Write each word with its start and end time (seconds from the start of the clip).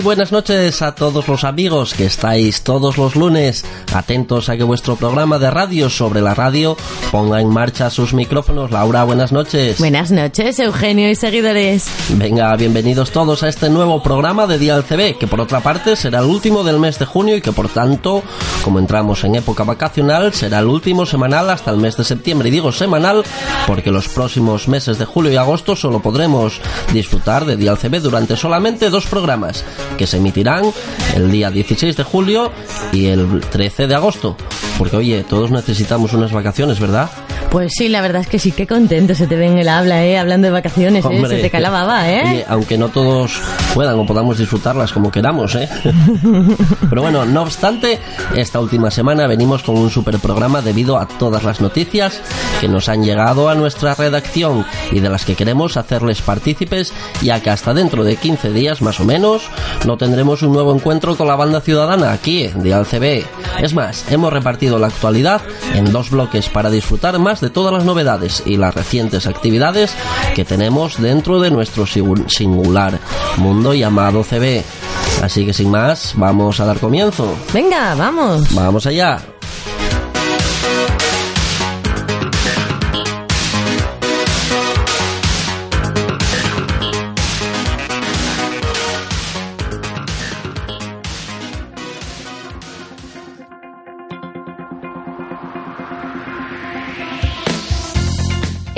Muy 0.00 0.16
buenas 0.16 0.32
noches 0.32 0.80
a 0.80 0.94
todos 0.94 1.28
los 1.28 1.44
amigos 1.44 1.92
que 1.92 2.06
estáis 2.06 2.62
todos 2.62 2.96
los 2.96 3.16
lunes 3.16 3.66
atentos 3.92 4.48
a 4.48 4.56
que 4.56 4.62
vuestro 4.62 4.96
programa 4.96 5.38
de 5.38 5.50
radio 5.50 5.90
sobre 5.90 6.22
la 6.22 6.32
radio 6.32 6.74
ponga 7.10 7.38
en 7.38 7.48
marcha 7.48 7.90
sus 7.90 8.14
micrófonos. 8.14 8.70
Laura, 8.70 9.04
buenas 9.04 9.30
noches. 9.30 9.78
Buenas 9.78 10.10
noches, 10.10 10.58
Eugenio 10.58 11.10
y 11.10 11.14
seguidores. 11.14 11.84
Venga, 12.14 12.56
bienvenidos 12.56 13.10
todos 13.10 13.42
a 13.42 13.50
este 13.50 13.68
nuevo 13.68 14.02
programa 14.02 14.46
de 14.46 14.58
Dial 14.58 14.84
CB, 14.84 15.18
que 15.18 15.26
por 15.26 15.38
otra 15.38 15.60
parte 15.60 15.94
será 15.96 16.20
el 16.20 16.24
último 16.24 16.64
del 16.64 16.78
mes 16.78 16.98
de 16.98 17.04
junio 17.04 17.36
y 17.36 17.42
que 17.42 17.52
por 17.52 17.68
tanto, 17.68 18.22
como 18.64 18.78
entramos 18.78 19.22
en 19.24 19.34
época 19.34 19.64
vacacional, 19.64 20.32
será 20.32 20.60
el 20.60 20.68
último 20.68 21.04
semanal 21.04 21.50
hasta 21.50 21.72
el 21.72 21.76
mes 21.76 21.98
de 21.98 22.04
septiembre. 22.04 22.48
Y 22.48 22.52
digo 22.52 22.72
semanal 22.72 23.22
porque 23.66 23.90
los 23.90 24.08
próximos 24.08 24.66
meses 24.66 24.96
de 24.96 25.04
julio 25.04 25.30
y 25.30 25.36
agosto 25.36 25.76
solo 25.76 26.00
podremos 26.00 26.58
disfrutar 26.90 27.44
de 27.44 27.58
Dial 27.58 27.76
CB 27.76 28.00
durante 28.00 28.34
solamente 28.34 28.88
dos 28.88 29.04
programas 29.04 29.62
que 29.96 30.06
se 30.06 30.18
emitirán 30.18 30.64
el 31.14 31.30
día 31.30 31.50
16 31.50 31.96
de 31.96 32.02
julio 32.02 32.52
y 32.92 33.06
el 33.06 33.40
13 33.40 33.86
de 33.86 33.94
agosto. 33.94 34.36
Porque 34.78 34.96
oye, 34.96 35.24
todos 35.24 35.50
necesitamos 35.50 36.12
unas 36.12 36.32
vacaciones, 36.32 36.80
¿verdad? 36.80 37.10
Pues 37.50 37.72
sí, 37.76 37.88
la 37.88 38.00
verdad 38.00 38.22
es 38.22 38.28
que 38.28 38.38
sí, 38.38 38.52
qué 38.52 38.66
contento 38.66 39.14
se 39.14 39.26
te 39.26 39.36
ve 39.36 39.46
en 39.46 39.58
el 39.58 39.68
habla, 39.68 40.04
¿eh? 40.04 40.18
Hablando 40.18 40.46
de 40.46 40.52
vacaciones, 40.52 41.04
¿eh? 41.04 41.22
Se 41.28 41.48
te 41.48 41.50
¿eh? 41.56 42.44
aunque 42.48 42.78
no 42.78 42.88
todos 42.88 43.40
puedan 43.74 43.98
o 43.98 44.06
podamos 44.06 44.38
disfrutarlas 44.38 44.92
como 44.92 45.10
queramos, 45.10 45.54
¿eh? 45.56 45.68
Pero 46.88 47.02
bueno, 47.02 47.24
no 47.24 47.42
obstante, 47.42 47.98
esta 48.36 48.60
última 48.60 48.90
semana 48.90 49.26
venimos 49.26 49.62
con 49.62 49.76
un 49.76 49.90
super 49.90 50.18
programa 50.18 50.62
debido 50.62 50.98
a 50.98 51.06
todas 51.06 51.42
las 51.42 51.60
noticias 51.60 52.20
que 52.60 52.68
nos 52.68 52.88
han 52.88 53.02
llegado 53.02 53.48
a 53.48 53.54
nuestra 53.54 53.94
redacción 53.94 54.64
y 54.92 55.00
de 55.00 55.08
las 55.08 55.24
que 55.24 55.34
queremos 55.34 55.76
hacerles 55.76 56.22
partícipes, 56.22 56.92
ya 57.22 57.40
que 57.40 57.50
hasta 57.50 57.74
dentro 57.74 58.04
de 58.04 58.16
15 58.16 58.52
días 58.52 58.82
más 58.82 59.00
o 59.00 59.04
menos 59.04 59.42
no 59.86 59.96
tendremos 59.96 60.42
un 60.42 60.52
nuevo 60.52 60.74
encuentro 60.74 61.16
con 61.16 61.28
la 61.28 61.36
banda 61.36 61.60
ciudadana 61.60 62.12
aquí 62.12 62.48
de 62.48 62.74
Alcb. 62.74 63.24
Es 63.60 63.74
más, 63.74 64.10
hemos 64.10 64.32
repartido 64.32 64.78
la 64.78 64.88
actualidad 64.88 65.40
en 65.74 65.92
dos 65.92 66.10
bloques 66.10 66.48
para 66.48 66.70
disfrutar 66.70 67.18
más 67.18 67.29
de 67.38 67.50
todas 67.50 67.72
las 67.72 67.84
novedades 67.84 68.42
y 68.44 68.56
las 68.56 68.74
recientes 68.74 69.28
actividades 69.28 69.94
que 70.34 70.44
tenemos 70.44 71.00
dentro 71.00 71.38
de 71.38 71.52
nuestro 71.52 71.86
singular 71.86 72.98
mundo 73.36 73.72
llamado 73.72 74.24
CB. 74.24 74.64
Así 75.22 75.46
que 75.46 75.52
sin 75.52 75.70
más, 75.70 76.14
vamos 76.16 76.58
a 76.58 76.66
dar 76.66 76.80
comienzo. 76.80 77.36
Venga, 77.52 77.94
vamos. 77.94 78.52
Vamos 78.54 78.86
allá. 78.86 79.29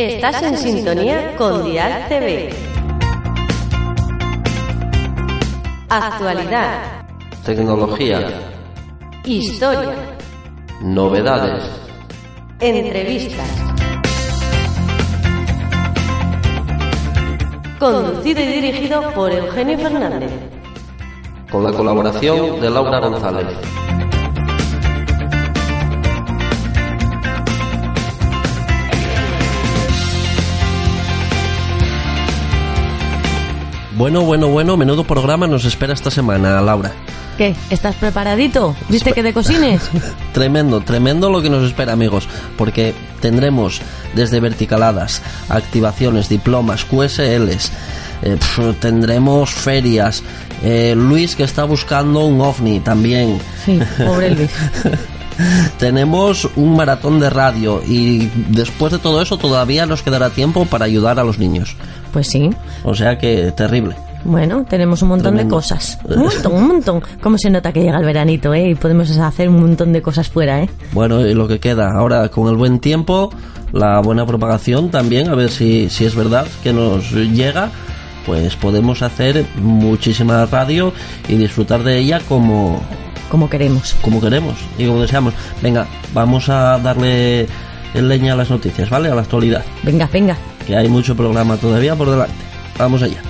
Estás 0.02 0.42
en 0.42 0.58
sintonía 0.58 1.36
con 1.36 1.64
Dial 1.64 2.08
TV. 2.08 2.50
Actualidad. 5.88 7.04
Tecnología. 7.44 8.18
Historia. 9.24 9.94
Novedades. 10.80 11.70
Entrevistas. 12.58 13.48
Conducido 17.78 18.40
y 18.40 18.46
dirigido 18.46 19.08
por 19.12 19.30
Eugenio 19.30 19.78
Fernández. 19.78 20.32
Con 21.48 21.62
la 21.62 21.72
colaboración 21.72 22.60
de 22.60 22.70
Laura 22.70 22.98
González. 22.98 23.81
Bueno, 34.02 34.22
bueno, 34.22 34.48
bueno, 34.48 34.76
menudo 34.76 35.04
programa 35.04 35.46
nos 35.46 35.64
espera 35.64 35.92
esta 35.92 36.10
semana, 36.10 36.60
Laura. 36.60 36.90
¿Qué? 37.38 37.54
¿Estás 37.70 37.94
preparadito? 37.94 38.74
¿Viste 38.88 39.12
que 39.12 39.22
de 39.22 39.32
cocines? 39.32 39.80
tremendo, 40.32 40.80
tremendo 40.80 41.30
lo 41.30 41.40
que 41.40 41.48
nos 41.48 41.62
espera, 41.62 41.92
amigos, 41.92 42.26
porque 42.58 42.94
tendremos 43.20 43.80
desde 44.12 44.40
verticaladas, 44.40 45.22
activaciones, 45.48 46.28
diplomas, 46.28 46.84
QSLs, 46.84 47.70
eh, 48.22 48.38
tendremos 48.80 49.50
ferias, 49.50 50.24
eh, 50.64 50.94
Luis 50.96 51.36
que 51.36 51.44
está 51.44 51.62
buscando 51.62 52.24
un 52.24 52.40
ovni 52.40 52.80
también. 52.80 53.38
Sí, 53.64 53.78
pobre 54.04 54.34
Luis. 54.34 54.50
Tenemos 55.78 56.48
un 56.56 56.76
maratón 56.76 57.20
de 57.20 57.30
radio 57.30 57.82
y 57.86 58.28
después 58.48 58.92
de 58.92 58.98
todo 58.98 59.22
eso 59.22 59.36
todavía 59.36 59.86
nos 59.86 60.02
quedará 60.02 60.30
tiempo 60.30 60.66
para 60.66 60.84
ayudar 60.84 61.18
a 61.18 61.24
los 61.24 61.38
niños. 61.38 61.76
Pues 62.12 62.28
sí. 62.28 62.50
O 62.84 62.94
sea 62.94 63.18
que 63.18 63.52
terrible. 63.52 63.96
Bueno, 64.24 64.64
tenemos 64.68 65.02
un 65.02 65.08
montón 65.08 65.36
de 65.36 65.48
cosas. 65.48 65.98
Un 66.04 66.22
montón, 66.22 66.52
un 66.52 66.68
montón. 66.68 67.02
¿Cómo 67.20 67.36
se 67.38 67.50
nota 67.50 67.72
que 67.72 67.82
llega 67.82 67.98
el 67.98 68.04
veranito, 68.04 68.54
eh? 68.54 68.70
Y 68.70 68.74
podemos 68.74 69.10
hacer 69.18 69.48
un 69.48 69.60
montón 69.60 69.92
de 69.92 70.00
cosas 70.00 70.28
fuera, 70.28 70.62
eh. 70.62 70.70
Bueno, 70.92 71.26
y 71.26 71.34
lo 71.34 71.48
que 71.48 71.58
queda 71.58 71.90
ahora 71.92 72.28
con 72.28 72.48
el 72.48 72.56
buen 72.56 72.78
tiempo, 72.78 73.30
la 73.72 74.00
buena 74.00 74.24
propagación 74.24 74.90
también, 74.90 75.28
a 75.28 75.34
ver 75.34 75.50
si, 75.50 75.90
si 75.90 76.04
es 76.04 76.14
verdad 76.14 76.46
que 76.62 76.72
nos 76.72 77.10
llega, 77.12 77.70
pues 78.24 78.54
podemos 78.54 79.02
hacer 79.02 79.44
muchísima 79.56 80.46
radio 80.46 80.92
y 81.28 81.34
disfrutar 81.34 81.82
de 81.82 81.98
ella 81.98 82.20
como... 82.28 82.80
Como 83.32 83.48
queremos. 83.48 83.94
Como 84.02 84.20
queremos 84.20 84.58
y 84.76 84.86
como 84.86 85.00
deseamos. 85.00 85.32
Venga, 85.62 85.86
vamos 86.12 86.50
a 86.50 86.78
darle 86.78 87.48
leña 87.94 88.34
a 88.34 88.36
las 88.36 88.50
noticias, 88.50 88.90
¿vale? 88.90 89.08
A 89.08 89.14
la 89.14 89.22
actualidad. 89.22 89.64
Venga, 89.82 90.06
venga 90.12 90.36
que 90.66 90.76
hay 90.76 90.86
mucho 90.86 91.16
programa 91.16 91.56
todavía 91.56 91.96
por 91.96 92.10
delante. 92.10 92.34
Vamos 92.76 93.00
allá. 93.00 93.22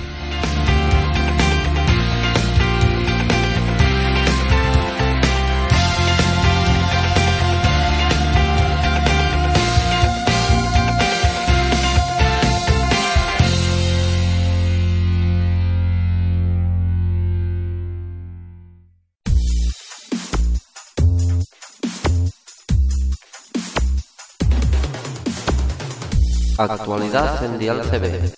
Actualidad 26.57 27.43
en 27.43 27.57
Dial 27.57 27.81
CB. 27.81 28.31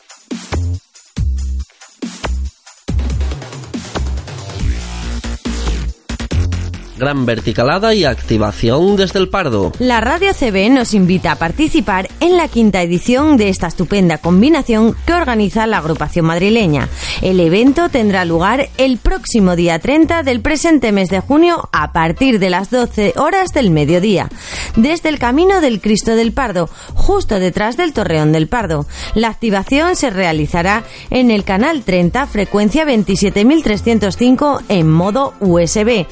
Gran 6.98 7.26
verticalada 7.26 7.94
y 7.94 8.06
activación 8.06 8.96
desde 8.96 9.20
el 9.20 9.30
Pardo. 9.30 9.72
La 9.80 10.02
Radio 10.02 10.34
CB 10.34 10.70
nos 10.70 10.94
invita 10.94 11.34
a 11.34 11.36
participar 11.36 12.08
en 12.20 12.38
la 12.38 12.48
quinta 12.48 12.82
edición 12.82 13.38
de 13.38 13.50
esta 13.50 13.68
estupenda 13.68 14.18
combinación 14.18 14.96
que 15.06 15.14
organiza 15.14 15.68
la 15.68 15.80
agrupación 15.80 16.26
madrileña. 16.26 16.88
El 17.22 17.40
evento 17.40 17.90
tendrá 17.90 18.26
lugar 18.26 18.70
el 18.78 18.98
próximo 18.98 19.56
día 19.56 19.80
30 19.80 20.24
del 20.24 20.42
presente 20.42 20.92
mes 20.92 21.10
de 21.10 21.20
junio 21.20 21.70
a 21.72 21.92
partir 21.92 22.40
de 22.40 22.50
las 22.50 22.70
12 22.70 23.14
horas 23.18 23.52
del 23.54 23.72
mediodía, 23.72 24.30
desde 24.76 25.10
el 25.10 25.20
Camino 25.20 25.62
del 25.62 25.82
Cristo 25.82 26.16
del 26.16 26.32
Pardo, 26.32 26.70
justo 26.94 27.40
detrás 27.40 27.78
del 27.78 27.94
Torreón 27.94 28.32
del 28.32 28.48
Pardo. 28.48 28.86
La 29.14 29.30
activación 29.30 29.96
se 29.96 30.10
realizará 30.10 30.84
en 31.10 31.32
el 31.32 31.44
canal 31.44 31.84
30 31.84 32.28
frecuencia 32.28 32.86
27305 32.86 34.62
en 34.70 34.92
modo 34.92 35.34
USB. 35.40 36.06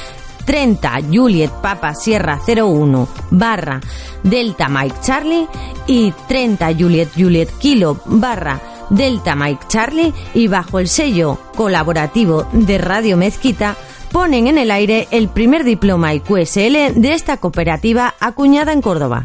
30 0.44 1.00
Juliet 1.12 1.50
Papa 1.50 1.94
Sierra 1.94 2.40
01 2.46 3.08
barra 3.30 3.80
Delta 4.22 4.68
Mike 4.68 4.96
Charlie 5.02 5.46
y 5.86 6.12
30 6.28 6.74
Juliet 6.78 7.08
Juliet 7.16 7.50
Kilo 7.58 8.00
barra 8.06 8.60
Delta 8.90 9.34
Mike 9.34 9.64
Charlie 9.68 10.12
y 10.34 10.48
bajo 10.48 10.78
el 10.78 10.88
sello 10.88 11.38
colaborativo 11.56 12.46
de 12.52 12.78
Radio 12.78 13.16
Mezquita 13.16 13.76
ponen 14.12 14.46
en 14.46 14.58
el 14.58 14.70
aire 14.70 15.08
el 15.10 15.28
primer 15.28 15.64
diploma 15.64 16.12
IQSL 16.12 17.00
de 17.00 17.14
esta 17.14 17.38
cooperativa 17.38 18.14
acuñada 18.20 18.72
en 18.72 18.82
Córdoba. 18.82 19.22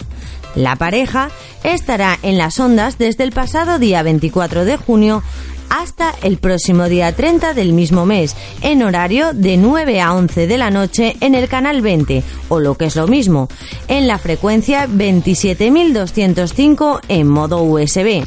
La 0.56 0.76
pareja 0.76 1.30
estará 1.64 2.18
en 2.24 2.38
las 2.38 2.60
ondas 2.60 2.98
desde 2.98 3.24
el 3.24 3.32
pasado 3.32 3.78
día 3.78 4.02
24 4.02 4.66
de 4.66 4.78
junio 4.78 5.22
hasta 5.70 6.14
el 6.24 6.38
próximo 6.38 6.90
día 6.90 7.16
30 7.16 7.54
del 7.54 7.72
mismo 7.74 8.06
mes, 8.06 8.36
en 8.62 8.84
horario 8.84 9.34
de 9.34 9.58
9 9.58 10.00
a 10.02 10.14
11 10.14 10.48
de 10.48 10.58
la 10.58 10.72
noche 10.72 11.16
en 11.22 11.36
el 11.36 11.48
canal 11.48 11.82
20, 11.82 12.24
o 12.50 12.60
lo 12.60 12.76
que 12.76 12.86
es 12.86 12.96
lo 12.96 13.08
mismo, 13.08 13.48
en 13.88 14.08
la 14.08 14.18
frecuencia 14.18 14.88
27205 14.88 17.02
en 17.08 17.28
modo 17.28 17.62
USB. 17.64 18.26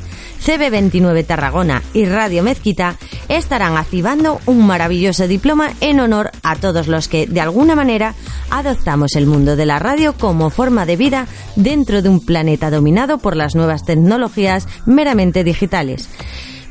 CB29 0.43 1.23
Tarragona 1.23 1.83
y 1.93 2.05
Radio 2.05 2.41
Mezquita 2.41 2.95
estarán 3.27 3.77
activando 3.77 4.41
un 4.47 4.65
maravilloso 4.65 5.27
diploma 5.27 5.73
en 5.79 5.99
honor 5.99 6.31
a 6.41 6.55
todos 6.55 6.87
los 6.87 7.07
que, 7.07 7.27
de 7.27 7.41
alguna 7.41 7.75
manera, 7.75 8.15
adoptamos 8.49 9.15
el 9.15 9.27
mundo 9.27 9.55
de 9.55 9.67
la 9.67 9.77
radio 9.77 10.13
como 10.13 10.49
forma 10.49 10.87
de 10.87 10.95
vida 10.95 11.27
dentro 11.55 12.01
de 12.01 12.09
un 12.09 12.25
planeta 12.25 12.71
dominado 12.71 13.19
por 13.19 13.35
las 13.35 13.53
nuevas 13.53 13.85
tecnologías 13.85 14.67
meramente 14.87 15.43
digitales. 15.43 16.09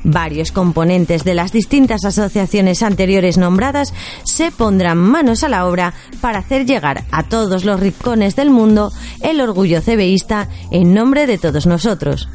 Varios 0.04 0.52
componentes 0.52 1.24
de 1.24 1.34
las 1.34 1.52
distintas 1.52 2.04
asociaciones 2.04 2.82
anteriores 2.82 3.36
nombradas 3.36 3.92
se 4.24 4.50
pondrán 4.50 4.98
manos 4.98 5.42
a 5.42 5.48
la 5.48 5.66
obra 5.66 5.94
para 6.20 6.38
hacer 6.38 6.66
llegar 6.66 7.04
a 7.10 7.24
todos 7.24 7.64
los 7.64 7.80
rincones 7.80 8.36
del 8.36 8.50
mundo 8.50 8.92
el 9.22 9.40
orgullo 9.40 9.80
cebeísta 9.80 10.48
en 10.70 10.94
nombre 10.94 11.26
de 11.26 11.38
todos 11.38 11.66
nosotros. 11.66 12.28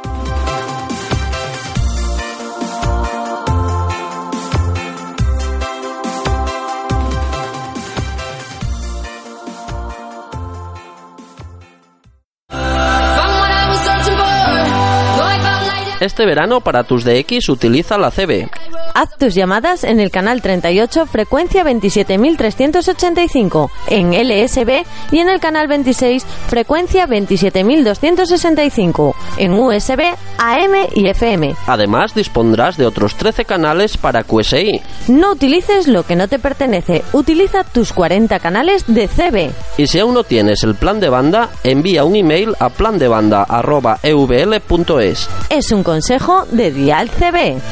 Este 16.00 16.26
verano 16.26 16.60
para 16.60 16.84
tus 16.84 17.02
DX 17.04 17.48
utiliza 17.48 17.98
la 17.98 18.12
CB. 18.12 18.48
Haz 18.94 19.16
tus 19.18 19.34
llamadas 19.34 19.82
en 19.84 20.00
el 20.00 20.10
canal 20.10 20.40
38 20.42 21.06
frecuencia 21.06 21.62
27385 21.64 23.70
en 23.88 24.12
LSB 24.12 24.84
y 25.12 25.18
en 25.18 25.28
el 25.28 25.40
canal 25.40 25.68
26 25.68 26.24
frecuencia 26.48 27.06
27265 27.06 29.14
en 29.38 29.52
USB, 29.54 30.00
AM 30.38 30.74
y 30.94 31.08
FM. 31.08 31.56
Además 31.66 32.14
dispondrás 32.14 32.76
de 32.76 32.86
otros 32.86 33.16
13 33.16 33.44
canales 33.44 33.96
para 33.96 34.22
QSI. 34.22 34.80
No 35.08 35.32
utilices 35.32 35.88
lo 35.88 36.04
que 36.04 36.14
no 36.16 36.28
te 36.28 36.38
pertenece, 36.38 37.02
utiliza 37.12 37.64
tus 37.64 37.92
40 37.92 38.38
canales 38.38 38.84
de 38.86 39.08
CB. 39.08 39.50
Y 39.76 39.88
si 39.88 39.98
aún 39.98 40.14
no 40.14 40.22
tienes 40.24 40.62
el 40.62 40.76
plan 40.76 41.00
de 41.00 41.08
banda, 41.08 41.48
envía 41.64 42.04
un 42.04 42.14
email 42.16 42.54
a 42.60 42.68
plandebanda@evl.es. 42.68 45.28
Es 45.50 45.72
un 45.72 45.82
consejo 45.88 46.44
de 46.50 46.70
Dial 46.70 47.08
CB. 47.08 47.62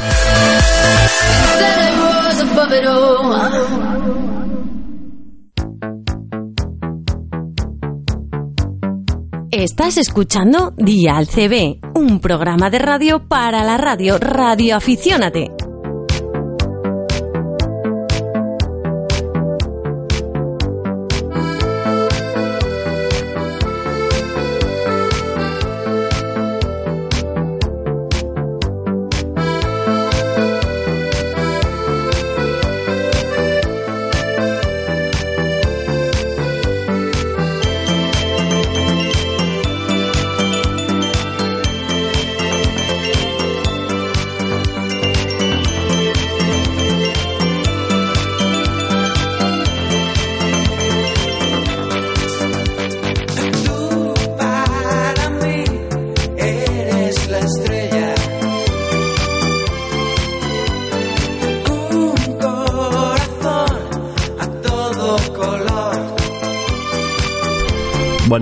Estás 9.50 9.98
escuchando 9.98 10.72
Dial 10.78 11.26
CB, 11.28 11.80
un 11.94 12.20
programa 12.20 12.70
de 12.70 12.78
radio 12.78 13.28
para 13.28 13.62
la 13.64 13.76
radio 13.76 14.16
Radio 14.16 14.76
Aficiónate. 14.76 15.65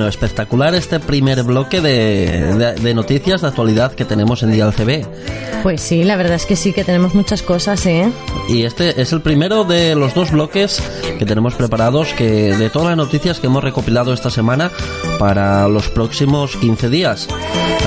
Bueno, 0.04 0.11
espectacular 0.11 0.75
este 0.75 1.00
primer 1.00 1.42
bloque 1.44 1.80
de, 1.80 2.52
de- 2.58 2.75
de 2.75 2.92
noticias 2.94 3.40
de 3.40 3.49
actualidad 3.49 3.92
que 3.94 4.04
tenemos 4.04 4.42
en 4.42 4.52
Dial 4.52 4.70
CB. 4.75 5.06
Pues 5.62 5.80
sí, 5.80 6.04
la 6.04 6.16
verdad 6.16 6.34
es 6.34 6.44
que 6.44 6.56
sí, 6.56 6.75
que 6.75 6.84
tenemos 6.84 7.14
muchas 7.14 7.40
cosas, 7.40 7.87
¿eh? 7.87 8.11
Y 8.50 8.64
este 8.64 9.00
es 9.00 9.14
el 9.14 9.23
primero 9.23 9.64
de 9.64 9.94
los 9.94 10.12
dos 10.12 10.30
bloques 10.30 10.82
que 11.18 11.25
tenemos 11.25 11.54
preparados 11.54 12.12
que 12.12 12.54
de 12.54 12.68
todas 12.68 12.88
las 12.88 12.99
noticias 12.99 13.40
que 13.40 13.46
hemos 13.46 13.64
recopilado 13.64 14.12
esta 14.12 14.28
semana 14.28 14.70
para 15.18 15.66
los 15.68 15.88
próximos 15.88 16.54
15 16.58 16.90
días. 16.90 17.26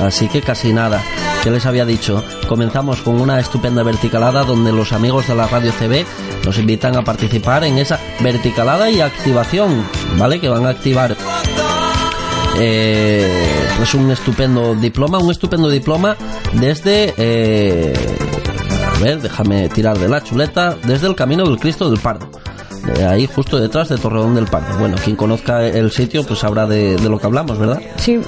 Así 0.01 0.27
que 0.27 0.41
casi 0.41 0.73
nada. 0.73 1.03
¿Qué 1.43 1.51
les 1.51 1.67
había 1.67 1.85
dicho? 1.85 2.23
Comenzamos 2.47 3.01
con 3.03 3.21
una 3.21 3.39
estupenda 3.39 3.83
verticalada 3.83 4.43
donde 4.43 4.71
los 4.71 4.91
amigos 4.91 5.27
de 5.27 5.35
la 5.35 5.45
radio 5.47 5.71
CB 5.71 6.03
nos 6.45 6.57
invitan 6.57 6.95
a 6.97 7.03
participar 7.03 7.63
en 7.63 7.77
esa 7.77 7.99
verticalada 8.21 8.89
y 8.89 9.01
activación, 9.01 9.85
¿vale? 10.17 10.39
Que 10.41 10.49
van 10.49 10.65
a 10.65 10.69
activar 10.69 11.15
eh, 12.59 13.47
es 13.81 13.93
un 13.93 14.11
estupendo 14.11 14.75
diploma, 14.75 15.19
un 15.19 15.31
estupendo 15.31 15.69
diploma 15.69 16.15
desde, 16.53 17.13
eh, 17.17 17.93
a 18.95 18.99
ver, 18.99 19.21
déjame 19.21 19.69
tirar 19.69 19.97
de 19.97 20.09
la 20.09 20.23
chuleta, 20.23 20.75
desde 20.83 21.07
el 21.07 21.15
Camino 21.15 21.43
del 21.45 21.59
Cristo 21.59 21.89
del 21.89 21.99
Pardo. 21.99 22.29
Ahí 23.07 23.27
justo 23.27 23.59
detrás 23.59 23.89
de 23.89 23.97
Torreón 23.97 24.33
del 24.33 24.45
Pardo. 24.45 24.77
Bueno, 24.77 24.95
quien 25.03 25.15
conozca 25.17 25.65
el 25.67 25.91
sitio 25.91 26.23
pues 26.23 26.39
sabrá 26.39 26.65
de, 26.65 26.95
de 26.95 27.09
lo 27.09 27.19
que 27.19 27.25
hablamos, 27.25 27.59
¿verdad? 27.59 27.81
Sí, 27.97 28.21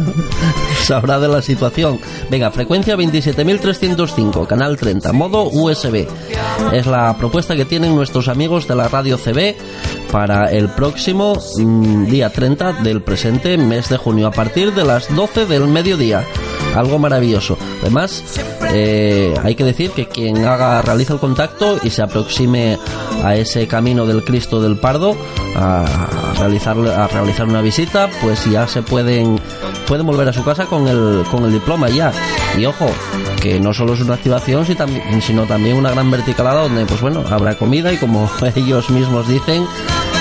sabrá 0.82 1.20
de 1.20 1.28
la 1.28 1.40
situación. 1.40 1.98
Venga, 2.30 2.50
frecuencia 2.50 2.96
27.305, 2.96 4.46
canal 4.46 4.76
30, 4.76 5.12
modo 5.12 5.44
USB. 5.44 6.06
Es 6.72 6.86
la 6.86 7.16
propuesta 7.16 7.54
que 7.54 7.64
tienen 7.64 7.94
nuestros 7.94 8.28
amigos 8.28 8.66
de 8.66 8.74
la 8.74 8.88
radio 8.88 9.16
CB 9.16 9.56
para 10.10 10.50
el 10.50 10.68
próximo 10.68 11.34
mm, 11.56 12.06
día 12.06 12.30
30 12.30 12.74
del 12.82 13.02
presente 13.02 13.56
mes 13.58 13.88
de 13.88 13.96
junio, 13.96 14.26
a 14.26 14.30
partir 14.30 14.72
de 14.74 14.84
las 14.84 15.14
12 15.14 15.46
del 15.46 15.66
mediodía. 15.66 16.24
Algo 16.74 16.98
maravilloso. 16.98 17.58
Además, 17.80 18.22
eh, 18.72 19.34
hay 19.42 19.54
que 19.54 19.64
decir 19.64 19.90
que 19.90 20.06
quien 20.06 20.44
haga, 20.44 20.82
realiza 20.82 21.14
el 21.14 21.18
contacto 21.18 21.78
y 21.82 21.90
se 21.90 22.02
aproxime 22.02 22.78
a 23.24 23.34
ese 23.34 23.66
camino 23.66 24.06
del 24.06 24.24
Cristo 24.24 24.60
del 24.62 24.78
Pardo 24.78 25.16
a 25.56 25.84
realizar, 26.38 26.76
a 26.78 27.08
realizar 27.08 27.46
una 27.46 27.60
visita, 27.60 28.08
pues 28.22 28.44
ya 28.50 28.68
se 28.68 28.82
pueden 28.82 29.40
pueden 29.90 30.06
volver 30.06 30.28
a 30.28 30.32
su 30.32 30.44
casa 30.44 30.66
con 30.66 30.86
el, 30.86 31.24
con 31.32 31.44
el 31.44 31.52
diploma 31.52 31.88
ya. 31.88 32.12
Y 32.56 32.64
ojo, 32.64 32.88
que 33.42 33.58
no 33.58 33.74
solo 33.74 33.94
es 33.94 34.00
una 34.00 34.14
activación, 34.14 34.64
sino 35.20 35.46
también 35.46 35.76
una 35.76 35.90
gran 35.90 36.08
verticalada 36.12 36.62
donde, 36.62 36.86
pues 36.86 37.00
bueno, 37.00 37.24
habrá 37.28 37.56
comida 37.56 37.92
y 37.92 37.96
como 37.96 38.30
ellos 38.54 38.88
mismos 38.90 39.26
dicen, 39.26 39.66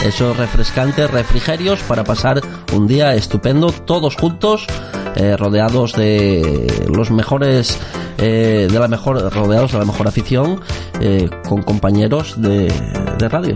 esos 0.06 0.38
refrescantes 0.38 1.10
refrigerios 1.12 1.82
para 1.82 2.04
pasar 2.04 2.42
un 2.74 2.88
día 2.88 3.14
estupendo, 3.16 3.72
todos 3.72 4.16
juntos, 4.16 4.66
eh, 5.16 5.36
rodeados 5.36 5.94
de 5.94 6.86
los 6.94 7.12
mejores, 7.12 7.80
eh, 8.18 8.68
de 8.72 8.80
la 8.80 8.88
mejor, 8.88 9.34
rodeados 9.34 9.74
de 9.74 9.80
la 9.80 9.86
mejor 9.86 10.08
afición, 10.08 10.62
eh, 11.02 11.30
con 11.48 11.64
compañeros 11.64 12.42
de, 12.42 12.72
de 13.18 13.30
radio. 13.30 13.56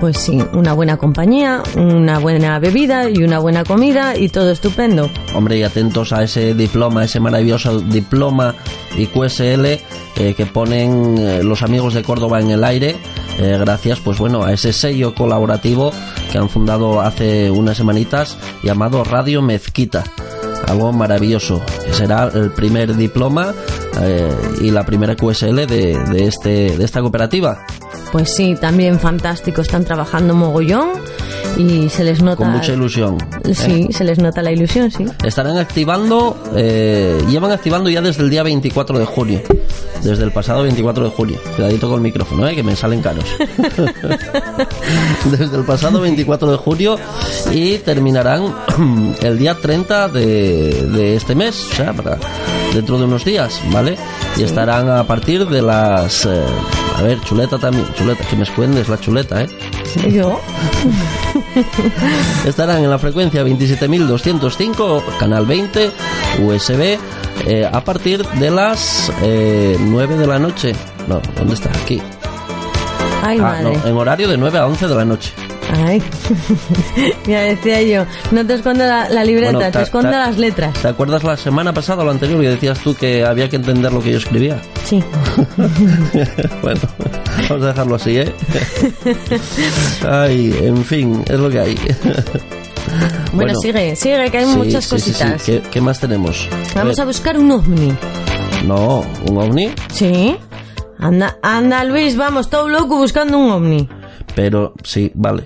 pues 0.00 0.18
sí, 0.18 0.42
una 0.52 0.72
buena 0.72 0.96
compañía, 0.96 1.62
una 1.76 2.18
buena 2.18 2.58
bebida 2.58 3.08
y 3.08 3.22
una 3.22 3.38
buena 3.38 3.64
comida 3.64 4.16
y 4.16 4.28
todo 4.28 4.50
estupendo. 4.50 5.08
Hombre, 5.34 5.58
y 5.58 5.62
atentos 5.62 6.12
a 6.12 6.22
ese 6.22 6.54
diploma, 6.54 7.04
ese 7.04 7.20
maravilloso 7.20 7.80
diploma 7.80 8.54
IQSL 8.98 9.64
eh, 9.66 10.34
que 10.36 10.46
ponen 10.46 11.48
los 11.48 11.62
amigos 11.62 11.94
de 11.94 12.02
Córdoba 12.02 12.40
en 12.40 12.50
el 12.50 12.64
aire, 12.64 12.96
eh, 13.38 13.56
gracias, 13.58 14.00
pues 14.00 14.18
bueno, 14.18 14.44
a 14.44 14.52
ese 14.52 14.72
sello 14.72 15.14
colaborativo 15.14 15.92
que 16.30 16.38
han 16.38 16.48
fundado 16.48 17.00
hace 17.00 17.50
unas 17.50 17.76
semanitas 17.76 18.36
llamado 18.62 19.04
Radio 19.04 19.42
Mezquita. 19.42 20.04
Algo 20.66 20.92
maravilloso, 20.92 21.60
será 21.92 22.30
el 22.32 22.50
primer 22.50 22.96
diploma 22.96 23.52
eh, 24.00 24.32
y 24.62 24.70
la 24.70 24.84
primera 24.84 25.14
QSL 25.14 25.66
de, 25.66 25.98
de, 26.10 26.26
este, 26.26 26.76
de 26.76 26.84
esta 26.84 27.00
cooperativa. 27.00 27.66
Pues 28.12 28.34
sí, 28.34 28.54
también 28.58 28.98
fantástico, 28.98 29.60
están 29.60 29.84
trabajando 29.84 30.34
mogollón 30.34 30.92
y 31.56 31.88
se 31.88 32.04
les 32.04 32.22
nota... 32.22 32.36
Con 32.36 32.52
mucha 32.52 32.72
ilusión. 32.72 33.18
Sí, 33.52 33.88
se 33.90 34.04
les 34.04 34.18
nota 34.18 34.42
la 34.42 34.52
ilusión, 34.52 34.90
sí. 34.90 35.04
Estarán 35.24 35.58
activando, 35.58 36.36
eh, 36.56 37.22
llevan 37.28 37.52
activando 37.52 37.90
ya 37.90 38.00
desde 38.00 38.22
el 38.22 38.30
día 38.30 38.42
24 38.42 38.98
de 38.98 39.04
junio. 39.04 39.40
Desde 40.02 40.24
el 40.24 40.32
pasado 40.32 40.62
24 40.64 41.04
de 41.04 41.10
junio. 41.10 41.38
Cuidadito 41.54 41.88
con 41.88 41.96
el 41.96 42.02
micrófono, 42.02 42.46
eh, 42.48 42.54
que 42.54 42.62
me 42.62 42.76
salen 42.76 43.00
caros. 43.00 43.24
desde 45.30 45.56
el 45.56 45.64
pasado 45.64 46.00
24 46.00 46.50
de 46.50 46.56
junio 46.56 46.96
y 47.52 47.78
terminarán 47.78 48.54
el 49.22 49.38
día 49.38 49.54
30 49.54 50.08
de, 50.08 50.86
de 50.90 51.16
este 51.16 51.34
mes, 51.34 51.68
o 51.72 51.76
sea, 51.76 51.92
para 51.92 52.18
dentro 52.74 52.98
de 52.98 53.04
unos 53.04 53.24
días, 53.24 53.60
¿vale? 53.72 53.96
Y 54.36 54.42
estarán 54.42 54.90
a 54.90 55.06
partir 55.06 55.46
de 55.48 55.62
las... 55.62 56.26
eh, 56.26 56.42
a 56.96 57.02
ver, 57.02 57.20
chuleta 57.22 57.58
también, 57.58 57.86
chuleta, 57.96 58.24
que 58.24 58.36
me 58.36 58.44
escuendes 58.44 58.88
la 58.88 59.00
chuleta, 59.00 59.42
¿eh? 59.42 59.48
Yo, 60.12 60.40
Estarán 62.44 62.82
en 62.82 62.90
la 62.90 62.98
frecuencia 62.98 63.44
27.205, 63.44 65.02
canal 65.18 65.46
20, 65.46 65.90
USB, 66.42 66.98
eh, 67.46 67.68
a 67.70 67.82
partir 67.84 68.24
de 68.26 68.50
las 68.50 69.12
eh, 69.22 69.76
9 69.80 70.16
de 70.16 70.26
la 70.26 70.38
noche. 70.38 70.72
No, 71.08 71.20
¿dónde 71.36 71.54
está? 71.54 71.70
Aquí. 71.70 72.00
ay 73.22 73.38
Ah, 73.40 73.60
no, 73.62 73.72
madre. 73.72 73.90
en 73.90 73.96
horario 73.96 74.28
de 74.28 74.36
9 74.36 74.58
a 74.58 74.66
11 74.66 74.88
de 74.88 74.94
la 74.94 75.04
noche. 75.04 75.32
Ay, 75.76 76.00
ya 77.26 77.40
decía 77.40 77.82
yo, 77.82 78.06
no 78.30 78.46
te 78.46 78.54
escondo 78.54 78.84
la, 78.86 79.08
la 79.08 79.24
libreta, 79.24 79.52
Bueno, 79.52 79.70
te 79.72 79.90
ta- 79.90 80.10
las 80.10 80.38
letras. 80.38 80.72
¿Te 80.80 80.86
acuerdas 80.88 81.24
la 81.24 81.36
semana 81.36 81.72
pasada 81.72 82.02
o 82.02 82.06
la 82.06 82.12
anterior 82.12 82.40
que 82.40 82.48
decías 82.50 82.78
tú 82.78 82.94
que 82.94 83.24
había 83.24 83.48
que 83.48 83.56
entender 83.56 83.92
lo 83.92 84.00
que 84.00 84.12
yo 84.12 84.18
escribía? 84.18 84.60
Sí. 84.84 85.02
bueno, 86.62 86.80
vamos 87.48 87.64
a 87.64 87.66
dejarlo 87.66 87.94
así, 87.96 88.18
¿eh? 88.18 88.32
Ay, 90.08 90.56
en 90.62 90.84
fin, 90.84 91.22
es 91.26 91.38
lo 91.38 91.50
que 91.50 91.60
hay. 91.60 91.74
Bueno, 93.32 93.54
sigue, 93.60 93.96
sigue, 93.96 94.30
que 94.30 94.38
hay 94.38 94.44
sí, 94.44 94.56
muchas 94.56 94.84
sí, 94.84 94.98
sí, 95.00 95.12
sí. 95.12 95.12
cositas. 95.24 95.42
¿Qué, 95.42 95.62
qué 95.72 95.80
más 95.80 95.98
tenemos? 95.98 96.48
Vamos 96.76 96.98
a 97.00 97.04
buscar 97.04 97.36
un 97.38 97.50
ovni. 97.50 97.92
No, 98.66 99.04
un 99.28 99.38
ovni. 99.38 99.70
¿Sí? 99.92 100.36
Anda, 101.00 101.38
anda 101.42 101.82
Luis, 101.82 102.16
vamos, 102.16 102.48
todo 102.50 102.68
loco 102.68 102.96
buscando 102.98 103.38
un 103.38 103.50
ovni. 103.50 103.88
Pero 104.34 104.74
sí, 104.82 105.12
vale. 105.14 105.44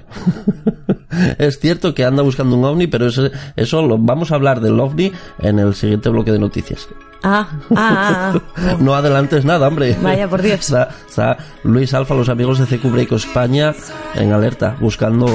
es 1.38 1.59
cierto 1.59 1.95
que 1.95 2.04
anda 2.04 2.23
buscando 2.23 2.57
un 2.57 2.64
ovni, 2.64 2.87
pero 2.87 3.07
eso, 3.07 3.28
eso 3.57 3.83
lo 3.83 3.99
vamos 3.99 4.33
a 4.33 4.37
hablar 4.37 4.61
del 4.61 4.80
ovni 4.80 5.12
en 5.40 5.59
el 5.59 5.75
siguiente 5.75 6.09
bloque 6.09 6.33
de 6.33 6.38
noticias. 6.38 6.88
Ah, 7.23 7.49
ah, 7.75 8.33
ah, 8.35 8.40
ah. 8.57 8.76
No 8.80 8.95
adelantes 8.95 9.45
nada, 9.45 9.68
hombre. 9.68 9.97
Vaya, 10.00 10.28
por 10.28 10.40
Dios. 10.40 10.61
Está, 10.61 10.88
está 11.09 11.37
Luis 11.64 11.92
Alfa, 11.92 12.14
los 12.14 12.28
amigos 12.28 12.59
de 12.59 12.66
CQ 12.66 12.90
Break 12.90 13.12
España, 13.12 13.75
en 14.14 14.33
alerta, 14.33 14.76
buscando 14.80 15.26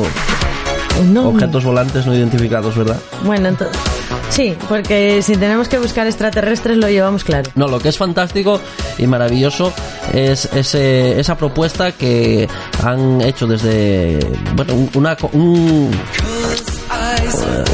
objetos 1.23 1.63
volantes 1.65 2.05
no 2.05 2.15
identificados, 2.15 2.77
¿verdad? 2.77 2.99
Bueno, 3.23 3.49
entonces... 3.49 3.92
Sí, 4.33 4.55
porque 4.67 5.21
si 5.21 5.35
tenemos 5.37 5.67
que 5.67 5.77
buscar 5.77 6.07
extraterrestres 6.07 6.77
lo 6.77 6.89
llevamos 6.89 7.23
claro. 7.23 7.51
No, 7.53 7.67
lo 7.67 7.79
que 7.79 7.89
es 7.89 7.97
fantástico 7.99 8.59
y 8.97 9.05
maravilloso 9.05 9.71
es 10.11 10.45
ese, 10.55 11.19
esa 11.19 11.37
propuesta 11.37 11.91
que 11.91 12.47
han 12.83 13.21
hecho 13.21 13.45
desde 13.45 14.17
bueno 14.55 14.73
un- 14.73 14.89
una 14.95 15.15
co- 15.15 15.29
un- 15.33 15.91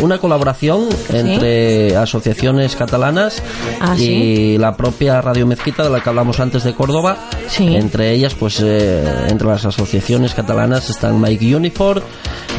una 0.02 0.18
colaboración 0.18 0.88
entre 1.12 1.96
asociaciones 1.96 2.76
catalanas 2.76 3.42
Ah, 3.80 3.96
y 3.96 4.00
¿sí? 4.00 4.58
la 4.58 4.76
propia 4.76 5.22
Radio 5.22 5.46
Mezquita 5.48 5.84
de 5.84 5.90
la 5.90 6.02
que 6.02 6.10
hablamos 6.10 6.40
antes 6.40 6.64
de 6.64 6.74
Córdoba. 6.74 7.18
Sí. 7.48 7.76
Entre 7.76 8.12
ellas, 8.12 8.36
pues 8.36 8.60
eh, 8.62 9.04
entre 9.30 9.48
las 9.48 9.66
asociaciones 9.66 10.34
catalanas 10.34 10.90
están 10.90 11.20
Mike 11.22 11.56
Unifor, 11.56 12.02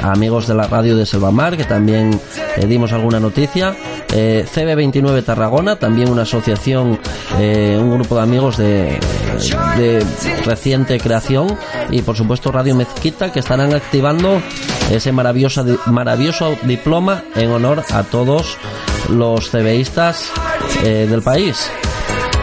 amigos 0.02 0.46
de 0.46 0.54
la 0.54 0.66
radio 0.66 0.96
de 0.96 1.04
Selvamar, 1.06 1.56
que 1.56 1.64
también 1.64 2.18
eh, 2.56 2.66
dimos 2.66 2.92
alguna 2.92 3.20
noticia, 3.20 3.74
eh, 4.12 4.46
CB29 4.52 5.24
Tarragona, 5.24 5.76
también 5.76 6.10
una 6.10 6.22
asociación, 6.22 6.98
eh, 7.38 7.78
un 7.80 7.92
grupo 7.92 8.16
de 8.16 8.22
amigos 8.22 8.56
de, 8.56 8.98
de 9.76 10.04
reciente 10.44 10.98
creación, 10.98 11.56
y 11.90 12.02
por 12.02 12.16
supuesto 12.16 12.50
Radio 12.50 12.74
Mezquita, 12.74 13.32
que 13.32 13.40
estarán 13.40 13.74
activando 13.74 14.40
ese 14.90 15.12
maravilloso, 15.12 15.64
maravilloso 15.86 16.56
diploma 16.62 17.09
en 17.34 17.50
honor 17.50 17.84
a 17.90 18.02
todos 18.02 18.56
los 19.08 19.50
CBistas 19.50 20.30
eh, 20.84 21.06
del 21.08 21.22
país. 21.22 21.70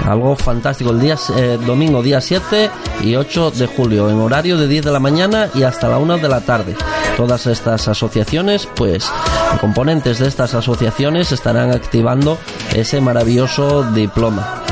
Algo 0.06 0.36
fantástico, 0.36 0.92
el 0.92 1.00
día 1.00 1.18
eh, 1.36 1.58
domingo 1.66 2.02
día 2.02 2.22
7 2.22 2.70
y 3.04 3.16
8 3.16 3.52
de 3.52 3.68
julio, 3.68 4.10
en 4.10 4.20
horario 4.20 4.58
de 4.58 4.68
10 4.68 4.86
de 4.86 4.92
la 4.92 5.00
mañana 5.00 5.50
y 5.54 5.64
hasta 5.64 5.90
la 5.90 5.98
1 5.98 6.18
de 6.18 6.30
la 6.30 6.42
tarde. 6.42 6.76
Todas 7.18 7.48
estas 7.48 7.88
asociaciones, 7.88 8.70
pues, 8.76 9.12
componentes 9.60 10.20
de 10.20 10.28
estas 10.28 10.54
asociaciones 10.54 11.32
estarán 11.32 11.72
activando 11.72 12.38
ese 12.74 13.02
maravilloso 13.02 13.84
diploma. 13.92 14.64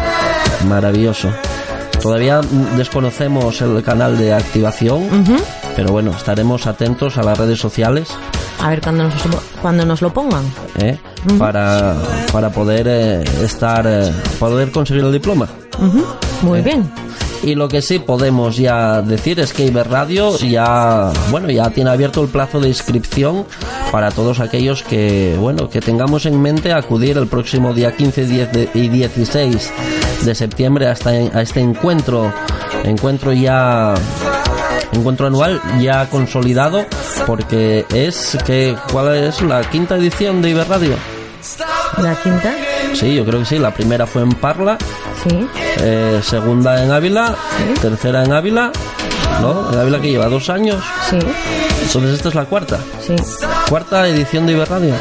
Maravilloso. 0.67 1.29
Todavía 2.01 2.39
desconocemos 2.77 3.61
el 3.61 3.81
canal 3.83 4.17
de 4.17 4.33
activación, 4.33 5.09
pero 5.75 5.91
bueno, 5.91 6.11
estaremos 6.11 6.67
atentos 6.67 7.17
a 7.17 7.23
las 7.23 7.37
redes 7.37 7.59
sociales 7.59 8.09
A 8.65 8.69
ver 8.69 8.81
cuando 8.81 9.03
nos, 9.03 9.13
cuando 9.61 9.85
nos 9.85 10.01
lo 10.01 10.11
pongan. 10.11 10.43
¿eh? 10.79 10.97
para, 11.37 11.95
para 12.31 12.49
poder 12.51 12.87
eh, 12.89 13.23
estar, 13.43 13.85
eh, 13.87 14.11
poder 14.39 14.71
conseguir 14.71 15.03
el 15.03 15.11
diploma. 15.11 15.47
Muy 16.41 16.61
bien. 16.61 16.89
Y 17.43 17.53
lo 17.53 17.67
que 17.67 17.81
sí 17.83 17.99
podemos 17.99 18.57
ya 18.57 19.03
decir 19.03 19.39
es 19.39 19.53
que 19.53 19.65
Iber 19.67 19.87
Radio 19.89 20.35
ya, 20.39 21.11
bueno, 21.29 21.49
ya 21.51 21.69
tiene 21.69 21.91
abierto 21.91 22.23
el 22.23 22.29
plazo 22.29 22.59
de 22.59 22.69
inscripción 22.69 23.45
para 23.91 24.09
todos 24.09 24.39
aquellos 24.39 24.81
que, 24.81 25.35
bueno, 25.39 25.69
que 25.69 25.79
tengamos 25.79 26.25
en 26.25 26.41
mente 26.41 26.73
acudir 26.73 27.17
el 27.19 27.27
próximo 27.27 27.71
día 27.73 27.95
15 27.95 28.25
10 28.25 28.51
de- 28.51 28.69
y 28.73 28.87
16 28.87 29.71
de 30.23 30.33
septiembre 30.35 30.87
hasta 30.87 31.11
a 31.11 31.41
este 31.41 31.59
encuentro, 31.59 32.31
encuentro 32.83 33.31
ya 33.31 33.93
encuentro 34.91 35.27
anual 35.27 35.61
ya 35.79 36.09
consolidado 36.09 36.85
porque 37.25 37.85
es 37.93 38.37
que 38.45 38.75
¿cuál 38.91 39.15
es 39.15 39.41
la 39.41 39.61
quinta 39.69 39.95
edición 39.95 40.41
de 40.41 40.51
Iber 40.51 40.67
Radio? 40.67 40.95
La 41.97 42.15
quinta. 42.21 42.53
Sí, 42.93 43.15
yo 43.15 43.25
creo 43.25 43.39
que 43.39 43.45
sí, 43.45 43.59
la 43.59 43.73
primera 43.73 44.07
fue 44.07 44.21
en 44.23 44.31
Parla, 44.33 44.77
Sí. 45.27 45.47
eh, 45.79 46.19
segunda 46.23 46.83
en 46.83 46.91
Ávila, 46.91 47.35
tercera 47.81 48.23
en 48.23 48.31
Ávila, 48.33 48.71
¿no? 49.41 49.71
En 49.71 49.79
Ávila 49.79 49.99
que 50.01 50.09
lleva 50.09 50.27
dos 50.27 50.49
años, 50.49 50.83
Sí. 51.09 51.17
entonces 51.83 52.13
esta 52.15 52.29
es 52.29 52.35
la 52.35 52.45
cuarta, 52.45 52.79
Sí. 53.05 53.15
cuarta 53.69 54.07
edición 54.07 54.45
de 54.47 54.53
Iberradio. 54.53 54.95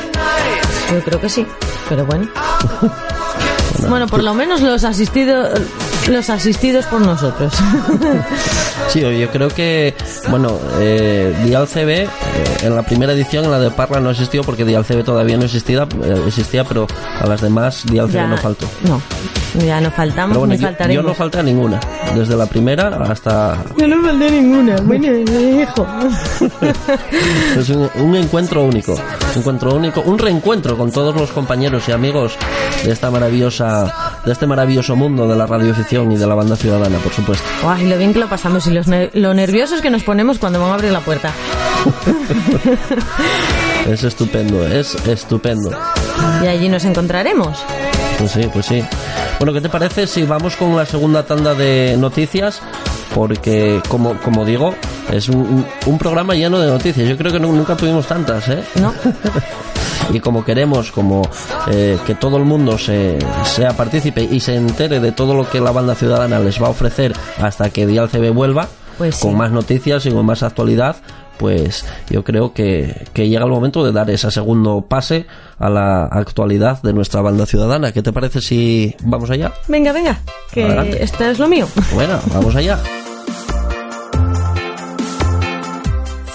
Yo 0.92 1.00
creo 1.04 1.20
que 1.20 1.28
sí. 1.28 1.46
Pero 1.88 2.04
bueno. 2.06 2.28
Bueno, 3.88 4.06
por 4.06 4.22
lo 4.22 4.32
menos 4.34 4.62
los 4.62 4.82
asistidos 4.84 5.60
los 6.08 6.30
asistidos 6.30 6.86
por 6.86 7.00
nosotros. 7.02 7.52
Sí, 8.88 9.00
yo 9.00 9.28
creo 9.30 9.48
que, 9.48 9.94
bueno, 10.30 10.58
eh, 10.78 11.34
Dial 11.44 11.66
CB, 11.66 11.88
eh, 11.90 12.08
en 12.62 12.74
la 12.76 12.82
primera 12.82 13.12
edición, 13.12 13.44
en 13.44 13.50
la 13.50 13.58
de 13.58 13.70
Parla 13.70 14.00
no 14.00 14.10
existió 14.10 14.42
porque 14.42 14.64
Dial 14.64 14.84
CB 14.84 15.04
todavía 15.04 15.36
no 15.36 15.44
existía, 15.44 15.82
eh, 16.02 16.22
existía 16.26 16.64
pero 16.64 16.86
a 17.20 17.26
las 17.26 17.40
demás 17.40 17.84
Dial 17.86 18.08
CB 18.08 18.28
no 18.28 18.36
faltó. 18.38 18.66
No, 18.88 19.00
ya 19.64 19.80
no 19.80 19.90
faltamos 19.90 20.30
Pero 20.30 20.40
bueno, 20.40 20.54
ni 20.54 20.58
yo, 20.58 20.62
yo 20.62 20.68
faltaremos. 20.68 21.04
no 21.04 21.14
falté 21.14 21.38
a 21.38 21.42
ninguna, 21.42 21.80
desde 22.14 22.36
la 22.36 22.46
primera 22.46 22.88
hasta... 23.10 23.56
Yo 23.76 23.86
no 23.88 24.02
falté 24.06 24.30
ninguna. 24.30 24.76
Bueno, 24.84 25.06
hijo. 25.62 25.86
Es 27.56 27.68
un, 27.70 27.88
un 28.00 28.16
encuentro 28.16 28.62
único, 28.64 28.92
un 28.94 29.38
encuentro 29.38 29.74
único, 29.74 30.00
un 30.02 30.18
reencuentro 30.18 30.76
con 30.76 30.90
todos 30.90 31.14
los 31.14 31.30
compañeros 31.32 31.88
y 31.88 31.92
amigos 31.92 32.36
de 32.84 32.92
esta 32.92 33.10
maravillosa, 33.10 34.20
de 34.24 34.32
este 34.32 34.46
maravilloso 34.46 34.96
mundo 34.96 35.26
de 35.28 35.36
la 35.36 35.46
radioficción 35.46 36.10
y 36.12 36.16
de 36.16 36.26
la 36.26 36.34
banda 36.34 36.56
ciudadana, 36.56 36.98
por 36.98 37.12
supuesto. 37.12 37.44
Ay, 37.66 37.88
lo 37.88 37.96
bien 37.96 38.12
que 38.12 38.18
lo 38.20 38.28
pasamos 38.28 38.63
y 38.66 38.70
los 38.70 38.86
ne- 38.86 39.10
lo 39.14 39.34
nerviosos 39.34 39.80
que 39.80 39.90
nos 39.90 40.02
ponemos 40.04 40.38
cuando 40.38 40.60
van 40.60 40.70
a 40.70 40.74
abrir 40.74 40.92
la 40.92 41.00
puerta. 41.00 41.32
Es 43.88 44.02
estupendo, 44.02 44.66
es 44.66 44.94
estupendo. 45.06 45.70
Y 46.42 46.46
allí 46.46 46.68
nos 46.70 46.84
encontraremos. 46.86 47.58
Pues 48.18 48.30
sí, 48.30 48.48
pues 48.52 48.64
sí. 48.66 48.82
Bueno, 49.38 49.52
¿qué 49.52 49.60
te 49.60 49.68
parece 49.68 50.06
si 50.06 50.22
vamos 50.22 50.56
con 50.56 50.74
la 50.74 50.86
segunda 50.86 51.24
tanda 51.24 51.54
de 51.54 51.94
noticias? 51.98 52.62
Porque, 53.14 53.82
como, 53.88 54.18
como 54.20 54.44
digo, 54.46 54.74
es 55.12 55.28
un, 55.28 55.66
un- 55.86 55.98
programa 55.98 56.34
lleno 56.34 56.58
de 56.58 56.68
noticias. 56.68 57.06
Yo 57.08 57.16
creo 57.18 57.30
que 57.32 57.38
nu- 57.40 57.52
nunca 57.52 57.76
tuvimos 57.76 58.06
tantas, 58.06 58.48
¿eh? 58.48 58.62
¿No? 58.80 58.94
y 60.12 60.20
como 60.20 60.44
queremos 60.44 60.90
como 60.92 61.22
eh, 61.70 61.98
que 62.06 62.14
todo 62.14 62.36
el 62.36 62.44
mundo 62.44 62.78
se, 62.78 63.18
sea 63.44 63.72
partícipe 63.76 64.22
y 64.22 64.40
se 64.40 64.54
entere 64.56 65.00
de 65.00 65.12
todo 65.12 65.34
lo 65.34 65.48
que 65.48 65.60
la 65.60 65.70
banda 65.72 65.94
ciudadana 65.94 66.38
les 66.40 66.62
va 66.62 66.66
a 66.68 66.70
ofrecer 66.70 67.12
hasta 67.40 67.70
que 67.70 67.86
Dial 67.86 68.08
CB 68.08 68.32
vuelva 68.32 68.68
Pues 68.98 69.16
sí. 69.16 69.22
con 69.26 69.36
más 69.36 69.50
noticias 69.50 70.04
y 70.06 70.10
con 70.10 70.24
más 70.26 70.42
actualidad 70.42 70.96
pues 71.38 71.84
yo 72.08 72.22
creo 72.22 72.52
que, 72.54 73.06
que 73.12 73.28
llega 73.28 73.44
el 73.44 73.50
momento 73.50 73.84
de 73.84 73.90
dar 73.90 74.08
ese 74.08 74.30
segundo 74.30 74.86
pase 74.88 75.26
a 75.58 75.68
la 75.68 76.04
actualidad 76.04 76.80
de 76.82 76.92
nuestra 76.92 77.22
banda 77.22 77.44
ciudadana 77.44 77.90
¿qué 77.90 78.02
te 78.02 78.12
parece 78.12 78.40
si 78.40 78.94
vamos 79.02 79.30
allá? 79.30 79.52
Venga, 79.66 79.92
venga, 79.92 80.20
que 80.52 80.64
Adelante. 80.64 81.02
esto 81.02 81.24
es 81.24 81.38
lo 81.40 81.48
mío. 81.48 81.66
Bueno, 81.92 82.20
vamos 82.32 82.54
allá. 82.54 82.78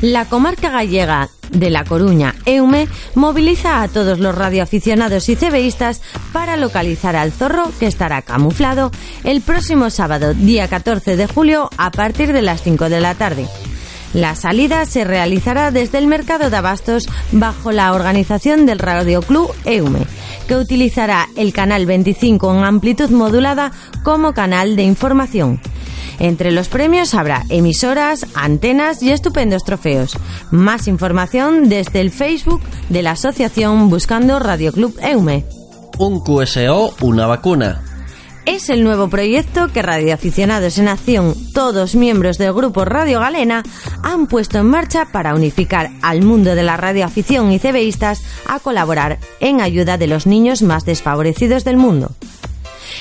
La 0.00 0.24
comarca 0.24 0.70
gallega 0.70 1.28
de 1.50 1.70
La 1.70 1.84
Coruña, 1.84 2.34
EUME, 2.46 2.88
moviliza 3.14 3.82
a 3.82 3.88
todos 3.88 4.18
los 4.18 4.34
radioaficionados 4.34 5.28
y 5.28 5.36
CBistas 5.36 6.00
para 6.32 6.56
localizar 6.56 7.16
al 7.16 7.32
zorro 7.32 7.70
que 7.78 7.86
estará 7.86 8.22
camuflado 8.22 8.90
el 9.24 9.40
próximo 9.42 9.90
sábado, 9.90 10.32
día 10.32 10.68
14 10.68 11.16
de 11.16 11.26
julio, 11.26 11.68
a 11.76 11.90
partir 11.90 12.32
de 12.32 12.42
las 12.42 12.62
5 12.62 12.88
de 12.88 13.00
la 13.00 13.14
tarde. 13.14 13.46
La 14.12 14.34
salida 14.34 14.86
se 14.86 15.04
realizará 15.04 15.70
desde 15.70 15.98
el 15.98 16.06
mercado 16.06 16.50
de 16.50 16.56
abastos 16.56 17.08
bajo 17.30 17.70
la 17.70 17.92
organización 17.92 18.66
del 18.66 18.80
Radio 18.80 19.22
Club 19.22 19.52
EUME, 19.64 20.06
que 20.48 20.56
utilizará 20.56 21.28
el 21.36 21.52
canal 21.52 21.86
25 21.86 22.52
en 22.54 22.64
amplitud 22.64 23.10
modulada 23.10 23.70
como 24.02 24.34
canal 24.34 24.74
de 24.74 24.82
información. 24.82 25.60
Entre 26.20 26.52
los 26.52 26.68
premios 26.68 27.14
habrá 27.14 27.44
emisoras, 27.48 28.26
antenas 28.34 29.02
y 29.02 29.10
estupendos 29.10 29.64
trofeos. 29.64 30.16
Más 30.50 30.86
información 30.86 31.70
desde 31.70 32.00
el 32.00 32.10
Facebook 32.10 32.60
de 32.90 33.02
la 33.02 33.12
asociación 33.12 33.88
buscando 33.88 34.38
Radio 34.38 34.70
Club 34.70 34.96
EUME. 35.02 35.46
Un 35.98 36.20
QSO, 36.20 36.94
una 37.00 37.26
vacuna. 37.26 37.82
Es 38.44 38.68
el 38.68 38.84
nuevo 38.84 39.08
proyecto 39.08 39.68
que 39.68 39.80
radioaficionados 39.80 40.78
en 40.78 40.88
acción, 40.88 41.34
todos 41.54 41.94
miembros 41.94 42.36
del 42.36 42.52
grupo 42.52 42.84
Radio 42.84 43.20
Galena, 43.20 43.62
han 44.02 44.26
puesto 44.26 44.58
en 44.58 44.66
marcha 44.66 45.06
para 45.12 45.34
unificar 45.34 45.90
al 46.02 46.22
mundo 46.22 46.54
de 46.54 46.62
la 46.62 46.76
radioafición 46.76 47.52
y 47.52 47.58
CBistas 47.58 48.22
a 48.46 48.58
colaborar 48.58 49.18
en 49.40 49.60
ayuda 49.60 49.98
de 49.98 50.06
los 50.06 50.26
niños 50.26 50.62
más 50.62 50.84
desfavorecidos 50.84 51.64
del 51.64 51.76
mundo. 51.76 52.12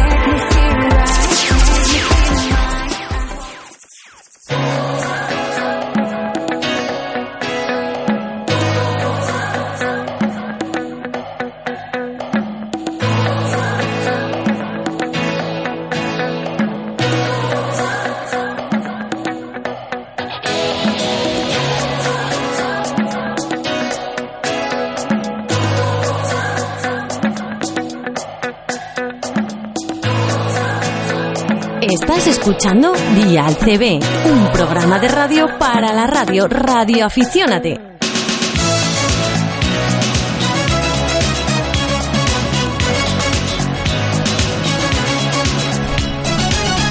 Estás 31.89 32.27
escuchando 32.27 32.93
Dial 33.15 33.57
CB, 33.57 33.99
un 34.31 34.51
programa 34.51 34.99
de 34.99 35.07
radio 35.07 35.47
para 35.57 35.91
la 35.91 36.05
radio 36.05 36.47
Radio 36.47 37.07
Aficiónate. 37.07 37.88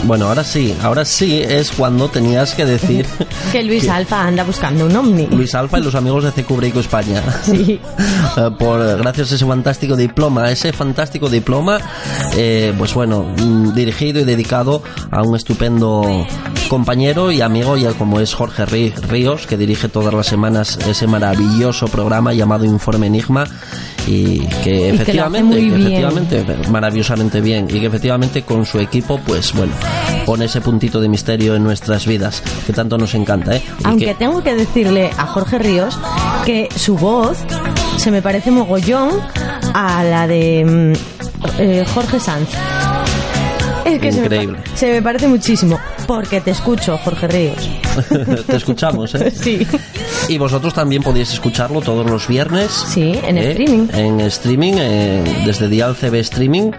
Bueno, 0.08 0.26
ahora 0.26 0.42
sí, 0.42 0.74
ahora 0.82 1.04
sí 1.04 1.40
es 1.42 1.70
cuando 1.70 2.08
tenías 2.08 2.54
que 2.54 2.64
decir 2.64 3.06
Que 3.52 3.62
Luis 3.62 3.88
Alfa 3.88 4.26
anda 4.26 4.42
buscando 4.42 4.86
un 4.86 4.96
ovni. 4.96 5.26
Luis 5.26 5.54
Alfa 5.54 5.78
y 5.78 5.82
los 5.82 5.94
amigos 5.94 6.24
de 6.24 6.42
Break 6.42 6.76
España. 6.76 7.22
Sí. 7.44 7.78
Eh, 8.36 8.50
por 8.58 8.78
gracias 8.98 9.32
a 9.32 9.34
ese 9.36 9.46
fantástico 9.46 9.96
diploma, 9.96 10.50
ese 10.50 10.72
fantástico 10.72 11.28
diploma, 11.28 11.78
eh, 12.36 12.72
pues 12.78 12.94
bueno, 12.94 13.24
mm, 13.36 13.72
dirigido 13.74 14.20
y 14.20 14.24
dedicado 14.24 14.82
a 15.10 15.22
un 15.22 15.34
estupendo 15.34 16.02
compañero 16.68 17.32
y 17.32 17.40
amigo, 17.40 17.76
ya 17.76 17.92
como 17.94 18.20
es 18.20 18.34
Jorge 18.34 18.64
Rí- 18.66 18.94
Ríos, 19.08 19.46
que 19.46 19.56
dirige 19.56 19.88
todas 19.88 20.14
las 20.14 20.26
semanas 20.26 20.78
ese 20.86 21.06
maravilloso 21.06 21.88
programa 21.88 22.32
llamado 22.32 22.64
Informe 22.64 23.06
Enigma 23.08 23.44
y 24.08 24.38
que 24.64 24.88
Y 24.88 24.94
efectivamente, 24.94 25.56
bien. 25.56 25.74
efectivamente, 25.80 26.44
maravillosamente 26.70 27.40
bien 27.40 27.66
y 27.68 27.78
que 27.80 27.86
efectivamente 27.86 28.42
con 28.42 28.64
su 28.64 28.78
equipo, 28.80 29.20
pues 29.26 29.52
bueno, 29.52 29.72
pone 30.24 30.46
ese 30.46 30.60
puntito 30.60 31.00
de 31.00 31.08
misterio 31.08 31.54
en 31.54 31.62
nuestras 31.64 32.06
vidas 32.06 32.42
que 32.66 32.72
tanto 32.72 32.96
nos 32.96 33.14
encanta, 33.14 33.56
¿eh? 33.56 33.62
Aunque 33.84 34.06
que- 34.06 34.14
tengo 34.14 34.42
que 34.42 34.54
decirle 34.54 35.10
a 35.18 35.26
Jorge 35.26 35.58
Ríos 35.58 35.98
que 36.46 36.68
su 36.74 36.96
voz 36.96 37.38
se 37.98 38.10
me 38.10 38.22
parece 38.22 38.50
mogollón 38.50 39.10
a 39.74 40.02
la 40.04 40.26
de 40.26 40.64
mm, 40.64 41.60
eh, 41.60 41.84
Jorge 41.94 42.18
Sanz. 42.20 42.48
Es 43.98 44.02
que 44.02 44.12
se 44.12 44.20
me, 44.20 44.26
Increíble. 44.26 44.58
se 44.74 44.92
me 44.92 45.02
parece 45.02 45.26
muchísimo. 45.26 45.76
Porque 46.06 46.40
te 46.40 46.52
escucho, 46.52 46.96
Jorge 46.98 47.26
Ríos. 47.26 47.68
te 48.46 48.56
escuchamos, 48.56 49.12
¿eh? 49.16 49.32
Sí. 49.32 49.66
Y 50.28 50.38
vosotros 50.38 50.72
también 50.72 51.02
podéis 51.02 51.32
escucharlo 51.32 51.80
todos 51.80 52.08
los 52.08 52.28
viernes. 52.28 52.70
Sí, 52.70 53.18
en 53.26 53.38
¿eh? 53.38 53.50
streaming. 53.50 53.88
En 53.92 54.20
streaming, 54.20 54.74
eh, 54.78 55.42
desde 55.44 55.66
Dial 55.68 55.96
CB 55.96 56.14
Streaming, 56.20 56.70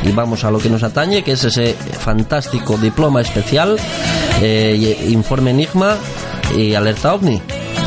Y 0.04 0.12
vamos 0.12 0.44
a 0.44 0.50
lo 0.50 0.58
que 0.58 0.68
nos 0.68 0.82
atañe, 0.82 1.24
que 1.24 1.32
es 1.32 1.44
ese 1.44 1.74
fantástico 1.98 2.76
diploma 2.76 3.22
especial, 3.22 3.78
Informe 5.08 5.52
Enigma 5.52 5.96
y 6.56 6.74
Alerta 6.74 7.14
OVNI. 7.14 7.40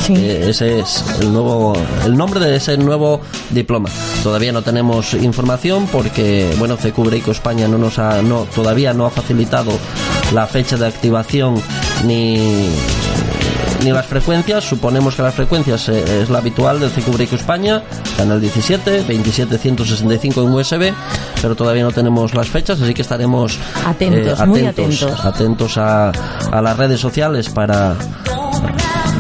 Sí. 0.06 0.14
Ese 0.16 0.80
es 0.80 1.04
el 1.22 1.34
nuevo 1.34 1.74
el 2.06 2.16
nombre 2.16 2.40
de 2.40 2.56
ese 2.56 2.78
nuevo 2.78 3.22
diploma. 3.50 3.90
Todavía 4.24 4.52
no 4.52 4.62
tenemos 4.62 5.14
información 5.14 5.88
porque 5.92 6.54
bueno, 6.58 6.78
CQ 6.78 7.30
España 7.30 7.68
no 7.68 7.78
nos 7.78 8.00
ha 8.00 8.22
no 8.22 8.46
todavía 8.56 8.94
no 8.94 9.06
ha 9.06 9.10
facilitado 9.10 9.72
la 10.34 10.48
fecha 10.48 10.78
de 10.78 10.88
activación 10.88 11.62
ni 12.06 12.70
ni 13.84 13.92
las 13.92 14.06
frecuencias, 14.06 14.64
suponemos 14.64 15.16
que 15.16 15.22
las 15.22 15.34
frecuencias 15.36 15.90
eh, 15.90 16.22
es 16.24 16.30
la 16.30 16.40
habitual 16.40 16.80
del 16.80 16.90
CQ 16.90 17.34
España, 17.34 17.84
canal 18.18 18.42
17, 18.42 19.04
27165 19.04 20.42
en 20.42 20.54
USB, 20.54 20.94
pero 21.42 21.56
todavía 21.56 21.84
no 21.84 21.92
tenemos 21.92 22.34
las 22.34 22.50
fechas, 22.50 22.82
así 22.82 22.94
que 22.94 23.02
estaremos 23.04 23.56
eh, 23.56 23.60
Atentos, 23.86 24.48
muy 24.48 24.66
atentos. 24.66 25.26
atentos 25.26 25.78
a, 25.78 26.10
a 26.10 26.62
las 26.62 26.78
redes 26.78 27.00
sociales 27.00 27.50
para, 27.50 27.96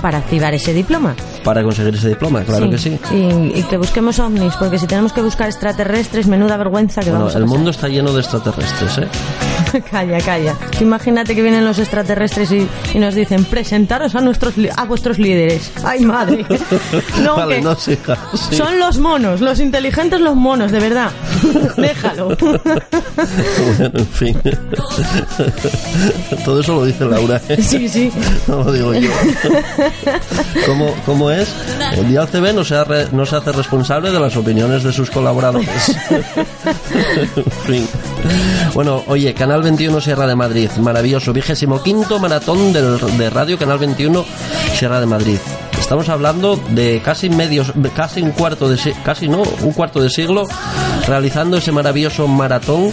Para 0.02 0.18
activar 0.20 0.54
ese 0.54 0.74
diploma. 0.74 1.16
para 1.44 1.64
conseguir 1.64 1.96
ese 1.96 2.10
diploma, 2.10 2.44
claro 2.44 2.70
que 2.70 2.78
sí. 2.78 3.00
Y, 3.12 3.60
y 3.60 3.64
que 3.70 3.78
busquemos 3.78 4.20
ovnis, 4.20 4.54
porque 4.56 4.78
si 4.78 4.86
tenemos 4.88 5.14
que 5.14 5.22
buscar 5.22 5.48
extraterrestres, 5.48 6.28
menuda 6.28 6.58
vergüenza 6.58 7.02
que 7.02 7.10
Bueno, 7.10 7.26
vamos 7.26 7.36
a 7.36 7.38
el 7.40 7.44
pasar. 7.46 7.58
mundo 7.58 7.72
está 7.72 7.88
lleno 7.88 8.12
de 8.14 8.20
extraterrestres, 8.22 8.98
¿eh? 9.00 9.08
calla, 9.92 10.20
calla. 10.20 10.56
Imagínate 10.80 11.36
que 11.36 11.42
vienen 11.42 11.66
los 11.66 11.80
extraterrestres 11.80 12.52
y, 12.52 12.68
y 12.94 13.00
nos 13.00 13.16
dicen, 13.16 13.44
presentaros 13.46 14.16
a 14.16 14.22
nuestros 14.22 14.54
a 14.76 14.86
vuestros 14.86 15.18
líderes. 15.20 15.72
¡Ay, 15.84 16.06
madre! 16.06 16.46
No, 17.22 17.36
vale, 17.36 17.62
no 17.62 17.76
sigas. 17.76 18.18
sí. 18.50 18.56
son 18.56 18.80
los 18.80 18.98
monos, 19.00 19.42
los 19.42 19.60
inteligentes 19.60 20.20
los 20.22 20.36
monos, 20.36 20.72
de 20.72 20.80
verdad. 20.80 21.12
Déjalo. 21.78 22.28
Bueno, 22.38 23.92
en 24.00 24.08
fin. 24.08 24.38
Todo 26.46 26.60
eso 26.62 26.76
lo 26.76 26.86
dice 26.86 27.06
Laura, 27.06 27.42
¿eh? 27.50 27.62
Sí, 27.62 27.88
sí. 27.90 28.12
No 28.48 28.64
lo 28.64 28.72
digo 28.72 28.94
yo. 28.94 29.10
¿Cómo, 30.66 30.94
cómo 31.06 31.32
es? 31.32 31.50
El 31.94 32.08
Dial 32.10 32.28
CB 32.28 32.54
no 32.54 32.64
se, 32.64 32.76
ha- 32.76 32.86
no 33.12 33.26
se 33.26 33.36
hace 33.36 33.52
responsable 33.52 34.12
de 34.12 34.20
las 34.20 34.36
opiniones 34.38 34.84
de 34.84 34.92
sus 34.94 35.10
colaboradores. 35.10 35.68
En 37.36 37.52
fin. 37.66 37.88
Bueno, 38.74 39.04
oye, 39.08 39.34
Canal 39.34 39.64
21 39.68 40.00
Sierra 40.00 40.26
de 40.28 40.34
Madrid, 40.36 40.70
maravilloso, 40.80 41.34
vigésimo 41.34 41.84
quinto 41.84 42.20
maratón 42.20 42.72
del- 42.72 42.98
de 43.18 43.30
Radio 43.30 43.58
Canal 43.60 43.78
21 43.78 44.24
Sierra 44.78 45.02
de 45.02 45.06
Madrid. 45.06 45.40
Estamos 45.78 46.08
hablando 46.08 46.56
de 46.70 47.02
casi 47.04 47.30
medios, 47.30 47.74
de 47.76 47.90
casi 47.90 48.22
un 48.22 48.32
cuarto 48.32 48.70
de 48.70 48.78
si- 48.78 48.94
casi 49.04 49.28
no, 49.28 49.42
un 49.42 49.74
cuarto 49.74 50.00
de 50.02 50.10
siglo 50.10 50.46
realizando 51.06 51.58
ese 51.58 51.74
maravilloso 51.74 52.30
maratón 52.30 52.92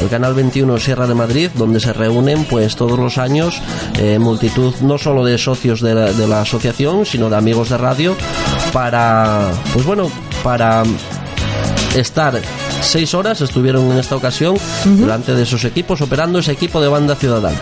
el 0.00 0.08
canal 0.08 0.32
21 0.34 0.78
Sierra 0.78 1.08
de 1.08 1.14
Madrid 1.14 1.50
donde 1.54 1.80
se 1.80 1.92
reúnen 1.92 2.44
pues 2.44 2.76
todos 2.76 2.98
los 2.98 3.18
años 3.18 3.60
eh, 3.98 4.18
multitud 4.20 4.74
no 4.82 4.98
solo 4.98 5.24
de 5.24 5.38
socios 5.38 5.80
de 5.80 5.94
la, 5.94 6.12
de 6.12 6.26
la 6.28 6.42
asociación 6.42 7.04
sino 7.04 7.28
de 7.30 7.36
amigos 7.36 7.68
de 7.70 7.78
radio 7.78 8.16
para 8.72 9.50
pues 9.72 9.84
bueno 9.86 10.10
para 10.42 10.82
estar 11.94 12.40
seis 12.82 13.14
horas 13.14 13.40
estuvieron 13.40 13.90
en 13.90 13.98
esta 13.98 14.16
ocasión 14.16 14.56
delante 14.84 15.34
de 15.34 15.42
esos 15.42 15.64
equipos 15.64 16.00
operando 16.00 16.38
ese 16.38 16.52
equipo 16.52 16.80
de 16.80 16.88
banda 16.88 17.14
ciudadana. 17.14 17.58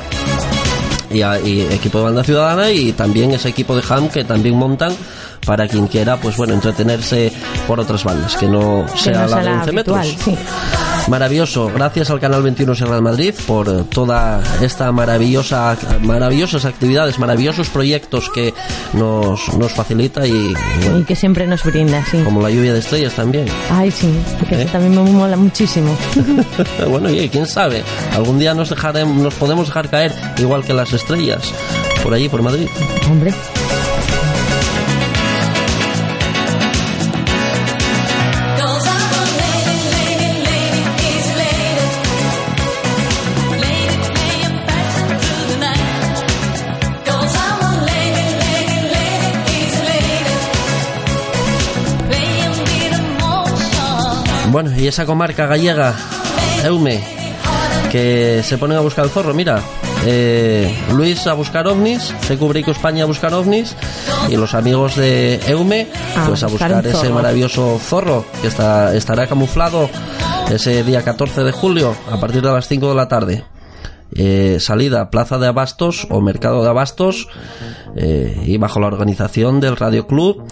Y, 1.12 1.22
a- 1.22 1.40
y 1.40 1.62
equipo 1.62 1.98
de 1.98 2.04
banda 2.04 2.22
ciudadana 2.22 2.70
y 2.70 2.92
también 2.92 3.32
ese 3.32 3.48
equipo 3.48 3.74
de 3.74 3.82
ham 3.88 4.08
que 4.08 4.22
también 4.24 4.54
montan 4.56 4.92
para 5.44 5.66
quien 5.66 5.88
quiera 5.88 6.16
pues 6.18 6.36
bueno 6.36 6.54
entretenerse 6.54 7.32
por 7.66 7.80
otras 7.80 8.04
bandas 8.04 8.36
que 8.36 8.46
no 8.46 8.86
Que 8.92 8.98
sea 8.98 9.22
no 9.22 9.26
la 9.28 9.36
de 9.38 9.44
la 9.44 9.52
11 9.62 9.70
habitual, 9.70 10.06
metros. 10.06 10.06
sí. 10.24 10.36
Maravilloso, 11.08 11.70
gracias 11.74 12.10
al 12.10 12.20
canal 12.20 12.42
21 12.42 12.74
Sierra 12.74 12.94
de 12.96 13.00
Madrid 13.00 13.34
por 13.46 13.68
eh, 13.68 13.84
toda 13.92 14.42
esta 14.60 14.92
maravillosa, 14.92 15.76
maravillosas 16.02 16.64
actividades, 16.64 17.18
maravillosos 17.18 17.68
proyectos 17.68 18.30
que 18.30 18.54
nos, 18.92 19.52
nos 19.56 19.72
facilita 19.72 20.26
y 20.26 20.54
bueno, 20.82 21.00
Y 21.00 21.04
que 21.04 21.16
siempre 21.16 21.46
nos 21.46 21.64
brinda, 21.64 22.04
sí. 22.04 22.22
como 22.22 22.40
la 22.40 22.50
lluvia 22.50 22.72
de 22.72 22.78
estrellas 22.78 23.14
también. 23.14 23.46
Ay, 23.70 23.90
sí, 23.90 24.12
que 24.48 24.54
¿Eh? 24.54 24.62
eso 24.62 24.72
también 24.72 25.04
me 25.04 25.10
mola 25.10 25.36
muchísimo. 25.36 25.96
bueno, 26.88 27.10
y 27.10 27.28
quién 27.28 27.46
sabe, 27.46 27.82
algún 28.12 28.38
día 28.38 28.54
nos 28.54 28.70
dejaremos, 28.70 29.16
nos 29.16 29.34
podemos 29.34 29.66
dejar 29.66 29.88
caer 29.88 30.14
igual 30.38 30.64
que 30.64 30.74
las 30.74 30.92
estrellas 30.92 31.42
por 32.02 32.14
allí, 32.14 32.28
por 32.28 32.42
Madrid. 32.42 32.68
Hombre. 33.10 33.32
Bueno, 54.50 54.70
y 54.76 54.88
esa 54.88 55.06
comarca 55.06 55.46
gallega, 55.46 55.94
Eume, 56.64 57.00
que 57.90 58.42
se 58.44 58.58
ponen 58.58 58.78
a 58.78 58.80
buscar 58.80 59.04
el 59.04 59.10
zorro, 59.10 59.32
mira. 59.32 59.62
eh, 60.06 60.74
Luis 60.92 61.26
a 61.26 61.34
buscar 61.34 61.68
ovnis, 61.68 62.14
Cecubrico 62.22 62.70
España 62.70 63.04
a 63.04 63.06
buscar 63.06 63.32
ovnis 63.34 63.76
y 64.28 64.36
los 64.36 64.54
amigos 64.54 64.96
de 64.96 65.38
Eume 65.46 65.86
pues 66.26 66.42
a 66.42 66.46
buscar 66.46 66.84
ese 66.86 67.10
maravilloso 67.10 67.78
zorro 67.78 68.24
que 68.40 68.48
está, 68.48 68.94
estará 68.94 69.26
camuflado 69.26 69.88
ese 70.50 70.82
día 70.84 71.02
14 71.04 71.44
de 71.44 71.52
julio 71.52 71.94
a 72.10 72.18
partir 72.18 72.42
de 72.42 72.50
las 72.50 72.66
5 72.66 72.88
de 72.88 72.94
la 72.94 73.08
tarde. 73.08 73.44
Eh, 74.12 74.56
salida 74.58 75.10
Plaza 75.10 75.38
de 75.38 75.46
Abastos 75.46 76.06
o 76.10 76.20
Mercado 76.20 76.64
de 76.64 76.68
Abastos 76.70 77.28
eh, 77.94 78.42
y 78.44 78.56
bajo 78.56 78.80
la 78.80 78.88
organización 78.88 79.60
del 79.60 79.76
Radio 79.76 80.06
Club 80.08 80.42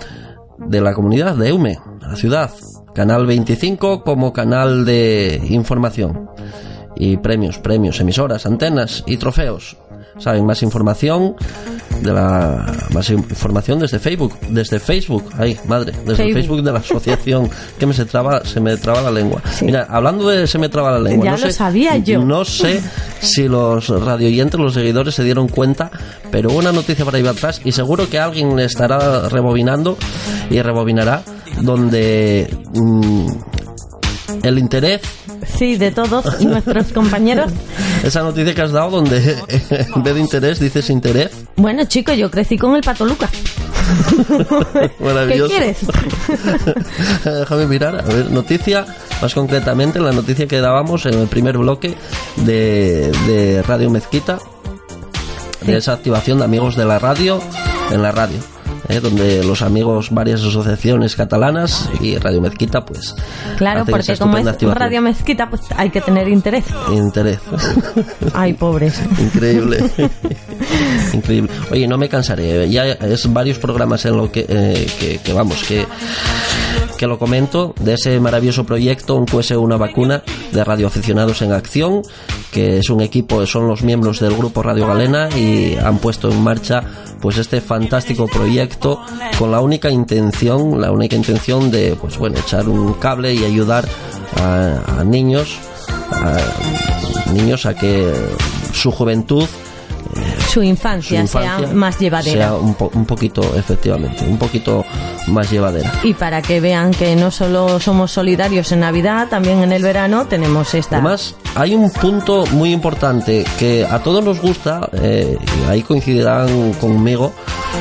de 0.58 0.80
la 0.80 0.92
comunidad 0.94 1.34
de 1.34 1.48
Eume, 1.48 1.78
la 2.00 2.14
ciudad. 2.14 2.50
Canal 2.98 3.26
25 3.26 4.02
como 4.02 4.32
canal 4.32 4.84
de 4.84 5.40
información. 5.50 6.30
Y 6.96 7.16
premios, 7.18 7.56
premios, 7.58 8.00
emisoras, 8.00 8.44
antenas 8.44 9.04
y 9.06 9.18
trofeos. 9.18 9.76
Saben 10.18 10.44
más 10.44 10.64
información 10.64 11.37
de 12.02 12.12
la 12.12 12.66
más 12.92 13.08
información 13.11 13.78
desde 13.78 14.00
Facebook, 14.00 14.34
desde 14.48 14.80
Facebook, 14.80 15.30
ay, 15.38 15.56
madre, 15.68 15.92
desde 16.04 16.16
Facebook. 16.16 16.34
Facebook 16.34 16.62
de 16.64 16.72
la 16.72 16.78
asociación 16.80 17.48
que 17.78 17.87
me 17.87 17.94
se 17.94 18.04
traba 18.04 18.44
se 18.44 18.61
me 18.61 18.76
traba 18.76 19.00
la 19.00 19.12
lengua. 19.12 19.40
Mira, 19.62 19.87
hablando 19.88 20.28
de 20.28 20.48
se 20.48 20.58
me 20.58 20.68
traba 20.68 20.90
la 20.90 20.98
lengua, 20.98 21.24
Ya 21.26 21.30
no 21.30 21.37
lo 21.37 21.46
sé- 21.46 21.52
sabía 21.52 21.98
yo. 21.98 22.24
No 22.24 22.44
sé 22.44 22.80
si 23.20 23.46
los 23.46 23.88
radioyentes, 23.90 24.58
los 24.58 24.74
seguidores 24.74 25.14
se 25.14 25.22
dieron 25.22 25.46
cuenta, 25.46 25.88
pero 26.32 26.50
una 26.50 26.72
noticia 26.72 27.04
por 27.04 27.14
ahí 27.14 27.24
atrás 27.24 27.61
y 27.64 27.70
seguro 27.70 28.11
que 28.11 28.18
alguien 28.18 28.58
estará 28.58 29.28
rebobinando 29.28 29.96
y 30.50 30.61
rebobinará 30.61 31.22
donde 31.62 32.49
mm, 32.75 33.27
el 34.42 34.59
interés, 34.59 35.01
Sí, 35.57 35.77
de 35.77 35.90
todos 35.90 36.40
nuestros 36.44 36.92
compañeros. 36.92 37.53
esa 38.03 38.23
noticia 38.23 38.55
que 38.55 38.62
has 38.62 38.73
dado 38.73 38.90
donde 38.90 39.37
en 39.94 40.03
vez 40.03 40.14
de 40.14 40.21
interés 40.21 40.61
dices 40.61 40.90
interés, 40.90 41.31
Bueno, 41.57 41.85
chicos, 41.85 42.16
yo 42.16 42.31
crecí 42.31 42.59
con 42.59 42.77
el 42.77 42.83
Pato 42.83 43.05
Lucas. 43.05 43.31
¿Qué 44.29 45.42
quieres? 45.47 45.79
Déjame 47.25 47.66
mirar, 47.66 47.97
a 47.97 48.03
ver, 48.03 48.31
noticia, 48.31 48.85
más 49.23 49.33
concretamente 49.35 49.99
la 49.99 50.12
noticia 50.12 50.47
que 50.47 50.61
dábamos 50.61 51.07
en 51.07 51.14
el 51.14 51.27
primer 51.27 51.57
bloque 51.57 51.97
de, 52.37 53.11
de 53.27 53.62
Radio 53.62 53.88
Mezquita, 53.88 54.38
de 55.62 55.77
esa 55.77 55.94
activación 55.94 56.38
de 56.38 56.44
amigos 56.44 56.77
de 56.77 56.85
la 56.85 56.99
radio 56.99 57.40
en 57.90 58.03
la 58.03 58.12
radio. 58.12 58.38
Eh, 58.88 59.00
donde 59.00 59.44
los 59.44 59.62
amigos, 59.62 60.10
varias 60.10 60.40
asociaciones 60.40 61.16
catalanas 61.16 61.88
y 62.00 62.16
Radio 62.18 62.40
Mezquita, 62.40 62.84
pues. 62.84 63.14
Claro, 63.56 63.84
porque 63.84 64.16
como 64.16 64.36
es 64.38 64.46
activación. 64.46 64.80
Radio 64.80 65.02
Mezquita, 65.02 65.48
pues 65.48 65.62
hay 65.76 65.90
que 65.90 66.00
tener 66.00 66.28
interés. 66.28 66.64
Interés. 66.92 67.38
Ay, 68.34 68.54
pobres. 68.54 69.00
Increíble. 69.18 69.78
Increíble. 71.12 71.50
Oye, 71.70 71.86
no 71.86 71.98
me 71.98 72.08
cansaré. 72.08 72.68
Ya 72.70 72.84
es 72.86 73.32
varios 73.32 73.58
programas 73.58 74.04
en 74.04 74.16
lo 74.16 74.30
que, 74.30 74.46
eh, 74.48 74.86
que, 74.98 75.18
que 75.18 75.32
vamos, 75.32 75.62
que, 75.64 75.86
que 76.98 77.06
lo 77.06 77.18
comento, 77.18 77.74
de 77.80 77.94
ese 77.94 78.20
maravilloso 78.20 78.66
proyecto, 78.66 79.14
un 79.14 79.24
QS 79.24 79.52
una 79.52 79.78
vacuna 79.78 80.22
de 80.52 80.64
radioaficionados 80.64 81.40
en 81.40 81.52
acción, 81.52 82.02
que 82.52 82.78
es 82.78 82.90
un 82.90 83.00
equipo, 83.00 83.46
son 83.46 83.68
los 83.68 83.82
miembros 83.82 84.20
del 84.20 84.37
grupo 84.37 84.62
Radio 84.62 84.87
Galena 84.87 85.28
y 85.30 85.76
han 85.76 85.98
puesto 85.98 86.30
en 86.30 86.42
marcha 86.42 86.82
pues 87.20 87.38
este 87.38 87.61
fantástico 87.61 88.26
proyecto 88.26 89.00
con 89.38 89.50
la 89.50 89.61
única 89.61 89.90
intención, 89.90 90.80
la 90.80 90.90
única 90.92 91.16
intención 91.16 91.70
de 91.70 91.96
pues 91.98 92.18
bueno, 92.18 92.38
echar 92.38 92.68
un 92.68 92.94
cable 92.94 93.32
y 93.32 93.44
ayudar 93.44 93.88
a, 94.40 95.00
a 95.00 95.04
niños 95.04 95.56
a 96.11 96.37
niños 97.32 97.64
a 97.66 97.74
que 97.74 98.12
su 98.72 98.90
juventud 98.90 99.46
Su 100.48 100.62
infancia, 100.62 101.18
su 101.18 101.38
infancia 101.38 101.58
sea 101.66 101.74
más 101.74 101.98
llevadera. 101.98 102.48
sea 102.48 102.54
un, 102.54 102.74
po- 102.74 102.90
un 102.94 103.04
poquito 103.04 103.42
efectivamente 103.56 104.24
un 104.26 104.38
poquito 104.38 104.84
más 105.28 105.50
llevadera 105.50 105.92
Y 106.04 106.14
para 106.14 106.40
que 106.42 106.61
vean 106.61 106.90
que 106.92 107.14
no 107.16 107.30
solo 107.30 107.78
somos 107.80 108.11
solidarios 108.12 108.72
en 108.72 108.80
Navidad, 108.80 109.28
también 109.28 109.62
en 109.62 109.72
el 109.72 109.82
verano 109.82 110.26
tenemos 110.26 110.74
esta. 110.74 110.96
Además, 110.96 111.34
hay 111.54 111.74
un 111.74 111.90
punto 111.90 112.44
muy 112.52 112.72
importante 112.72 113.44
que 113.58 113.84
a 113.88 113.98
todos 114.02 114.24
nos 114.24 114.40
gusta, 114.40 114.88
eh, 114.92 115.37
y 115.66 115.70
ahí 115.70 115.82
coincidirán 115.82 116.72
conmigo, 116.74 117.32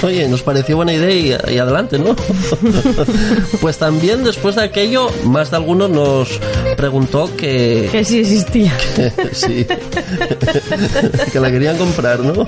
Oye, 0.04 0.28
nos 0.28 0.42
pareció 0.42 0.78
buena 0.78 0.94
idea 0.94 1.12
y, 1.50 1.54
y 1.56 1.58
adelante, 1.58 2.00
¿no? 2.00 2.16
Pues 3.62 3.78
también 3.78 4.24
después 4.24 4.56
de 4.56 4.64
aquello, 4.64 5.08
más 5.26 5.52
de 5.52 5.58
alguno 5.58 5.88
nos 5.88 6.40
preguntó 6.76 7.30
que, 7.36 7.90
que 7.92 8.04
sí 8.06 8.20
existía. 8.20 8.74
sí. 9.32 9.66
que 11.32 11.40
la 11.40 11.52
querían 11.52 11.78
comprar, 11.78 12.20
¿no? 12.20 12.46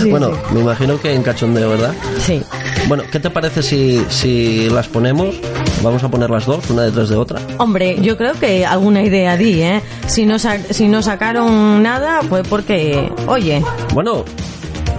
Sí, 0.00 0.10
bueno, 0.10 0.32
sí. 0.34 0.54
me 0.54 0.60
imagino 0.60 1.00
que 1.00 1.14
en 1.14 1.22
cachondeo, 1.22 1.70
¿verdad? 1.70 1.94
Sí. 2.24 2.42
Bueno, 2.88 3.04
¿qué 3.10 3.20
te 3.20 3.30
parece 3.30 3.62
si, 3.62 4.04
si 4.08 4.68
las 4.68 4.88
ponemos? 4.88 5.36
Vamos 5.82 6.02
a 6.02 6.08
poner 6.08 6.28
las 6.28 6.44
dos, 6.46 6.68
una 6.70 6.82
detrás 6.82 7.08
de 7.08 7.16
otra. 7.16 7.40
Hombre, 7.58 7.98
yo 8.02 8.16
creo 8.16 8.32
que 8.34 8.66
alguna 8.66 9.02
idea 9.02 9.36
di, 9.36 9.62
¿eh? 9.62 9.80
Si 10.08 10.26
no, 10.26 10.38
sa- 10.38 10.58
si 10.70 10.88
no 10.88 11.00
sacaron 11.02 11.82
nada 11.82 12.20
fue 12.28 12.42
porque, 12.42 13.10
oye, 13.28 13.62
Bueno, 13.94 14.24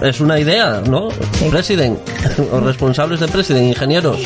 es 0.00 0.20
una 0.20 0.38
idea, 0.40 0.82
¿no? 0.88 1.10
Sí. 1.38 1.46
President, 1.50 1.98
o 2.52 2.60
responsables 2.60 3.20
de 3.20 3.28
President, 3.28 3.66
ingenieros. 3.68 4.18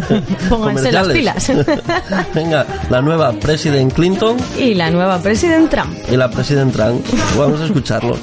Pónganse 0.48 0.90
las 0.90 1.06
comerciales. 1.06 1.66
Venga, 2.34 2.66
la 2.90 3.00
nueva 3.00 3.32
President 3.32 3.92
Clinton 3.92 4.36
y 4.58 4.74
la 4.74 4.90
nueva 4.90 5.18
President 5.20 5.70
Trump. 5.70 5.94
y 6.10 6.16
la 6.16 6.28
President 6.28 6.72
Trump. 6.74 7.06
Vamos 7.38 7.60
a 7.60 7.64
escucharlo. 7.66 8.16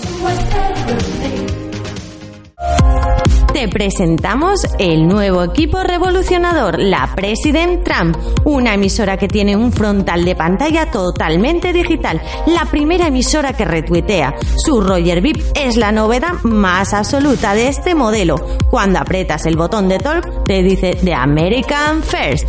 Te 3.59 3.67
presentamos 3.67 4.61
el 4.77 5.05
nuevo 5.05 5.43
equipo 5.43 5.83
revolucionador, 5.83 6.79
la 6.79 7.11
President 7.13 7.83
Trump, 7.83 8.15
una 8.45 8.75
emisora 8.75 9.17
que 9.17 9.27
tiene 9.27 9.57
un 9.57 9.73
frontal 9.73 10.23
de 10.23 10.33
pantalla 10.33 10.89
totalmente 10.89 11.73
digital, 11.73 12.21
la 12.47 12.63
primera 12.71 13.07
emisora 13.07 13.51
que 13.51 13.65
retuitea. 13.65 14.33
Su 14.55 14.79
Roger 14.79 15.19
VIP 15.19 15.41
es 15.55 15.75
la 15.75 15.91
novedad 15.91 16.41
más 16.43 16.93
absoluta 16.93 17.53
de 17.53 17.67
este 17.67 17.95
modelo. 17.95 18.37
Cuando 18.69 18.99
aprietas 18.99 19.45
el 19.45 19.57
botón 19.57 19.89
de 19.89 19.97
talk, 19.97 20.45
te 20.45 20.63
dice 20.63 20.97
The 21.03 21.13
American 21.13 22.01
First. 22.01 22.47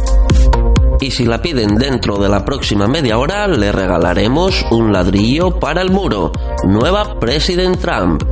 Y 1.00 1.10
si 1.10 1.24
la 1.24 1.42
piden 1.42 1.74
dentro 1.74 2.18
de 2.18 2.28
la 2.28 2.44
próxima 2.44 2.86
media 2.86 3.18
hora, 3.18 3.48
le 3.48 3.72
regalaremos 3.72 4.64
un 4.70 4.92
ladrillo 4.92 5.58
para 5.58 5.82
el 5.82 5.90
muro. 5.90 6.30
Nueva 6.68 7.18
President 7.18 7.80
Trump. 7.80 8.22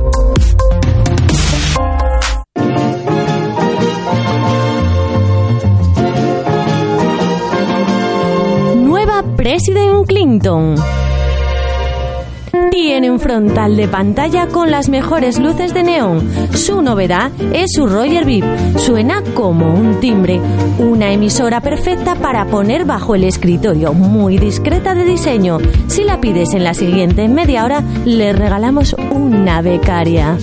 President 9.49 10.05
Clinton. 10.05 10.75
Tiene 12.69 13.09
un 13.09 13.19
frontal 13.19 13.77
de 13.77 13.87
pantalla 13.87 14.45
con 14.45 14.69
las 14.69 14.89
mejores 14.89 15.39
luces 15.39 15.73
de 15.73 15.81
neón. 15.81 16.29
Su 16.53 16.83
novedad 16.83 17.31
es 17.51 17.71
su 17.73 17.87
Roger 17.87 18.25
VIP. 18.25 18.45
Suena 18.77 19.23
como 19.33 19.73
un 19.73 19.99
timbre. 19.99 20.39
Una 20.77 21.11
emisora 21.11 21.61
perfecta 21.61 22.13
para 22.13 22.45
poner 22.45 22.85
bajo 22.85 23.15
el 23.15 23.23
escritorio, 23.23 23.95
muy 23.95 24.37
discreta 24.37 24.93
de 24.93 25.03
diseño. 25.03 25.57
Si 25.87 26.03
la 26.03 26.21
pides 26.21 26.53
en 26.53 26.63
la 26.63 26.75
siguiente 26.75 27.27
media 27.27 27.65
hora, 27.65 27.83
le 28.05 28.33
regalamos 28.33 28.95
una 29.09 29.63
becaria. 29.63 30.37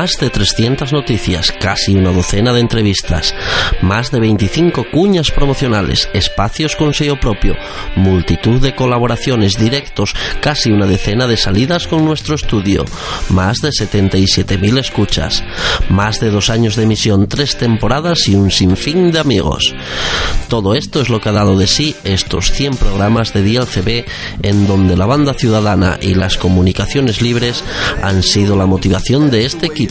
Más 0.00 0.16
de 0.18 0.30
300 0.30 0.94
noticias, 0.94 1.52
casi 1.52 1.94
una 1.94 2.10
docena 2.10 2.54
de 2.54 2.60
entrevistas, 2.60 3.34
más 3.82 4.10
de 4.10 4.18
25 4.18 4.86
cuñas 4.90 5.30
promocionales, 5.30 6.08
espacios 6.14 6.74
con 6.74 6.94
sello 6.94 7.20
propio, 7.20 7.52
multitud 7.96 8.62
de 8.62 8.74
colaboraciones 8.74 9.58
directos, 9.58 10.14
casi 10.40 10.70
una 10.70 10.86
decena 10.86 11.26
de 11.26 11.36
salidas 11.36 11.86
con 11.86 12.06
nuestro 12.06 12.34
estudio, 12.34 12.86
más 13.28 13.58
de 13.58 13.68
77.000 13.68 14.78
escuchas, 14.78 15.44
más 15.90 16.18
de 16.18 16.30
dos 16.30 16.48
años 16.48 16.76
de 16.76 16.84
emisión, 16.84 17.28
tres 17.28 17.58
temporadas 17.58 18.26
y 18.26 18.36
un 18.36 18.50
sinfín 18.50 19.12
de 19.12 19.18
amigos. 19.18 19.74
Todo 20.48 20.74
esto 20.74 21.02
es 21.02 21.10
lo 21.10 21.20
que 21.20 21.28
ha 21.28 21.32
dado 21.32 21.58
de 21.58 21.66
sí 21.66 21.94
estos 22.04 22.52
100 22.52 22.78
programas 22.78 23.34
de 23.34 23.42
DLCB 23.42 24.06
en 24.40 24.66
donde 24.66 24.96
la 24.96 25.04
banda 25.04 25.34
ciudadana 25.34 25.98
y 26.00 26.14
las 26.14 26.38
comunicaciones 26.38 27.20
libres 27.20 27.62
han 28.02 28.22
sido 28.22 28.56
la 28.56 28.64
motivación 28.64 29.30
de 29.30 29.44
este 29.44 29.66
equipo. 29.66 29.89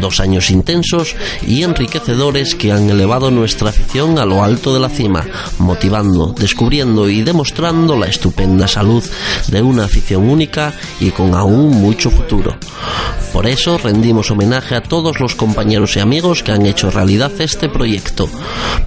Dos 0.00 0.20
años 0.20 0.50
intensos 0.50 1.14
y 1.46 1.62
enriquecedores 1.62 2.54
que 2.54 2.72
han 2.72 2.88
elevado 2.90 3.30
nuestra 3.30 3.70
afición 3.70 4.18
a 4.18 4.24
lo 4.24 4.42
alto 4.42 4.74
de 4.74 4.80
la 4.80 4.88
cima, 4.88 5.24
motivando, 5.58 6.32
descubriendo 6.32 7.08
y 7.08 7.22
demostrando 7.22 7.96
la 7.96 8.06
estupenda 8.06 8.66
salud 8.68 9.04
de 9.48 9.62
una 9.62 9.84
afición 9.84 10.28
única 10.28 10.72
y 11.00 11.10
con 11.10 11.34
aún 11.34 11.70
mucho 11.70 12.10
futuro. 12.10 12.56
Por 13.32 13.46
eso 13.46 13.78
rendimos 13.78 14.30
homenaje 14.30 14.74
a 14.74 14.82
todos 14.82 15.18
los 15.18 15.34
compañeros 15.34 15.96
y 15.96 16.00
amigos 16.00 16.42
que 16.42 16.52
han 16.52 16.66
hecho 16.66 16.90
realidad 16.90 17.32
este 17.38 17.68
proyecto. 17.68 18.28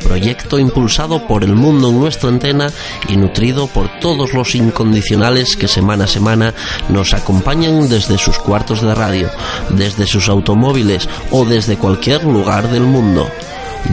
Proyecto 0.03 0.59
impulsado 0.59 1.27
por 1.27 1.43
el 1.43 1.55
mundo 1.55 1.89
en 1.89 1.99
nuestra 1.99 2.29
antena 2.29 2.71
y 3.09 3.17
nutrido 3.17 3.67
por 3.67 3.99
todos 3.99 4.33
los 4.33 4.53
incondicionales 4.53 5.57
que 5.57 5.67
semana 5.67 6.05
a 6.05 6.07
semana 6.07 6.53
nos 6.89 7.13
acompañan 7.13 7.89
desde 7.89 8.17
sus 8.17 8.37
cuartos 8.37 8.81
de 8.81 8.93
radio, 8.93 9.29
desde 9.69 10.05
sus 10.05 10.29
automóviles 10.29 11.09
o 11.31 11.45
desde 11.45 11.77
cualquier 11.77 12.23
lugar 12.23 12.69
del 12.69 12.83
mundo. 12.83 13.27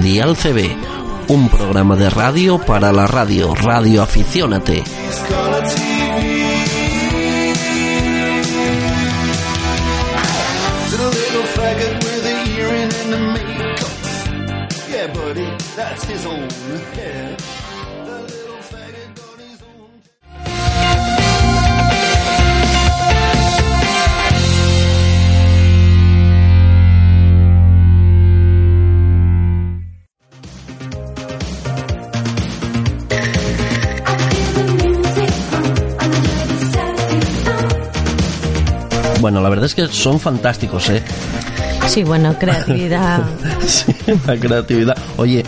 Dial 0.03 0.37
CB, 0.37 0.77
un 1.29 1.49
programa 1.49 1.97
de 1.97 2.11
radio 2.11 2.59
para 2.59 2.93
la 2.93 3.07
radio, 3.07 3.55
Radio 3.55 4.03
Aficiónate. 4.03 4.85
That's 15.77 16.05
his 16.05 16.27
own 16.27 16.49
own. 16.95 17.37
Bueno, 39.21 39.41
la 39.41 39.49
verdad 39.49 39.67
es 39.67 39.77
que 39.77 39.87
son 39.87 40.19
fantásticos, 40.19 40.91
¿eh? 40.91 41.01
Sí, 41.87 42.05
bueno, 42.05 42.35
creatividad. 42.39 43.21
Sí, 43.67 43.95
la 44.27 44.37
creatividad. 44.37 44.97
Oye, 45.17 45.45